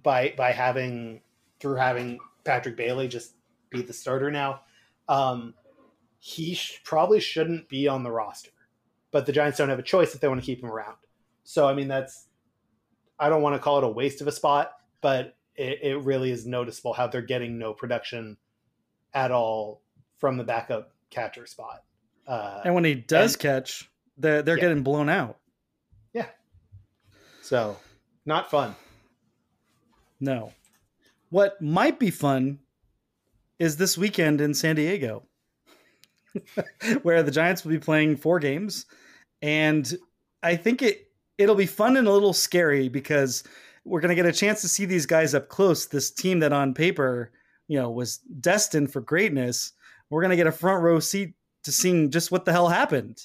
[0.02, 1.20] by by having
[1.62, 3.36] through having Patrick Bailey just
[3.70, 4.62] be the starter now.
[5.08, 5.54] Um,
[6.20, 8.52] he sh- probably shouldn't be on the roster,
[9.12, 10.98] but the Giants don't have a choice if they want to keep him around.
[11.44, 12.28] So I mean, that's
[13.20, 16.32] I don't want to call it a waste of a spot, but it, it really
[16.32, 18.38] is noticeable how they're getting no production
[19.14, 19.82] at all
[20.18, 21.84] from the backup catcher spot.
[22.28, 24.62] Uh, and when he does and, catch, they're they're yeah.
[24.62, 25.38] getting blown out.
[26.14, 26.28] Yeah.
[27.42, 27.78] So,
[28.26, 28.76] not fun.
[30.20, 30.54] No.
[31.32, 32.60] What might be fun
[33.58, 35.24] is this weekend in San Diego,
[37.04, 38.86] where the Giants will be playing four games,
[39.42, 39.92] and
[40.44, 41.08] I think it
[41.38, 43.44] it'll be fun and a little scary because
[43.86, 45.86] we're going to get a chance to see these guys up close.
[45.86, 47.32] This team that on paper,
[47.70, 49.72] you know, was destined for greatness.
[50.10, 53.20] We're going to get a front row seat to seeing just what the hell happened.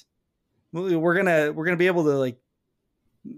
[0.71, 2.37] We're gonna we're gonna be able to like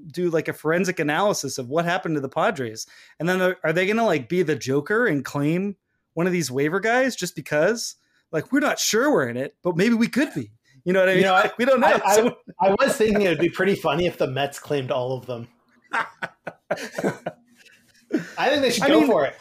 [0.07, 2.87] do like a forensic analysis of what happened to the Padres,
[3.19, 5.75] and then are they gonna like be the Joker and claim
[6.13, 7.95] one of these waiver guys just because?
[8.31, 10.51] Like we're not sure we're in it, but maybe we could be.
[10.85, 11.23] You know what I mean?
[11.23, 11.87] You know, I, we don't know.
[11.87, 15.17] I, I, I was thinking it would be pretty funny if the Mets claimed all
[15.17, 15.47] of them.
[18.37, 19.35] I think they should go mean, for it.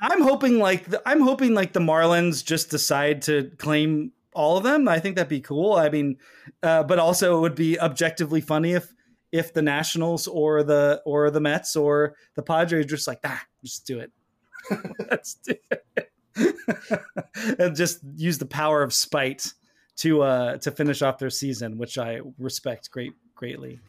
[0.00, 4.64] I'm hoping like the, I'm hoping like the Marlins just decide to claim all of
[4.64, 4.88] them.
[4.88, 5.74] I think that'd be cool.
[5.74, 6.18] I mean,
[6.62, 8.94] uh, but also it would be objectively funny if
[9.32, 13.86] if the Nationals or the or the Mets or the Padres just like ah, just
[13.86, 14.12] do it.
[15.10, 16.10] Let's do it.
[17.58, 19.52] and just use the power of spite
[19.96, 23.80] to uh to finish off their season, which I respect great greatly.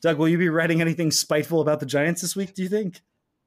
[0.00, 2.54] Doug, will you be writing anything spiteful about the Giants this week?
[2.54, 3.00] Do you think?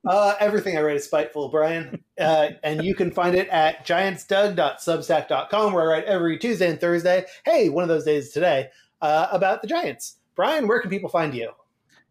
[0.06, 2.04] Uh, everything I write is spiteful, Brian.
[2.20, 7.26] Uh, and you can find it at giantsdoug.substack.com, where I write every Tuesday and Thursday.
[7.46, 8.70] Hey, one of those days today
[9.02, 10.18] uh, about the Giants.
[10.36, 11.52] Brian, where can people find you?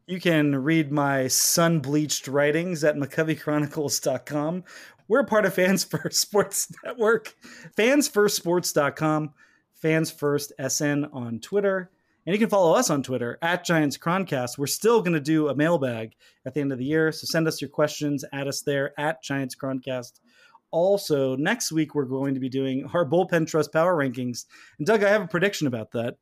[0.07, 4.65] You can read my sun bleached writings at McCoveyChronicles.com.
[5.09, 7.35] We're part of Fans First Sports Network,
[7.77, 9.35] fansfirstsports.com,
[9.75, 11.91] Fans First SN on Twitter.
[12.27, 14.59] And you can follow us on Twitter at Giants Chroncast.
[14.59, 16.15] We're still going to do a mailbag
[16.45, 17.13] at the end of the year.
[17.13, 20.21] So send us your questions, at us there at Giants Chroncast.
[20.71, 24.45] Also, next week, we're going to be doing our bullpen trust power rankings.
[24.79, 26.17] And Doug, I have a prediction about that.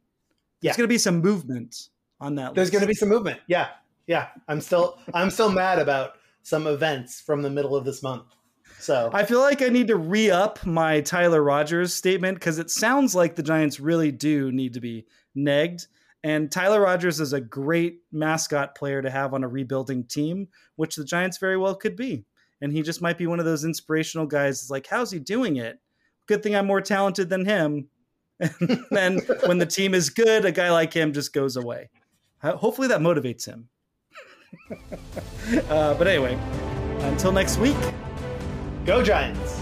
[0.62, 1.88] There's going to be some movement
[2.20, 2.54] on that.
[2.54, 3.40] There's going to be some movement.
[3.46, 3.68] Yeah.
[4.06, 4.28] Yeah.
[4.48, 8.24] I'm still, I'm still mad about some events from the middle of this month.
[8.80, 12.70] So I feel like I need to re up my Tyler Rogers statement because it
[12.70, 15.06] sounds like the Giants really do need to be
[15.36, 15.86] negged.
[16.24, 20.96] And Tyler Rogers is a great mascot player to have on a rebuilding team, which
[20.96, 22.24] the Giants very well could be.
[22.60, 24.60] And he just might be one of those inspirational guys.
[24.60, 25.78] It's like, how's he doing it?
[26.26, 27.88] Good thing I'm more talented than him.
[28.60, 31.90] And then when the team is good, a guy like him just goes away.
[32.42, 33.68] Hopefully that motivates him.
[35.68, 36.38] uh, but anyway,
[37.00, 37.76] until next week.
[38.86, 39.60] Go Giants!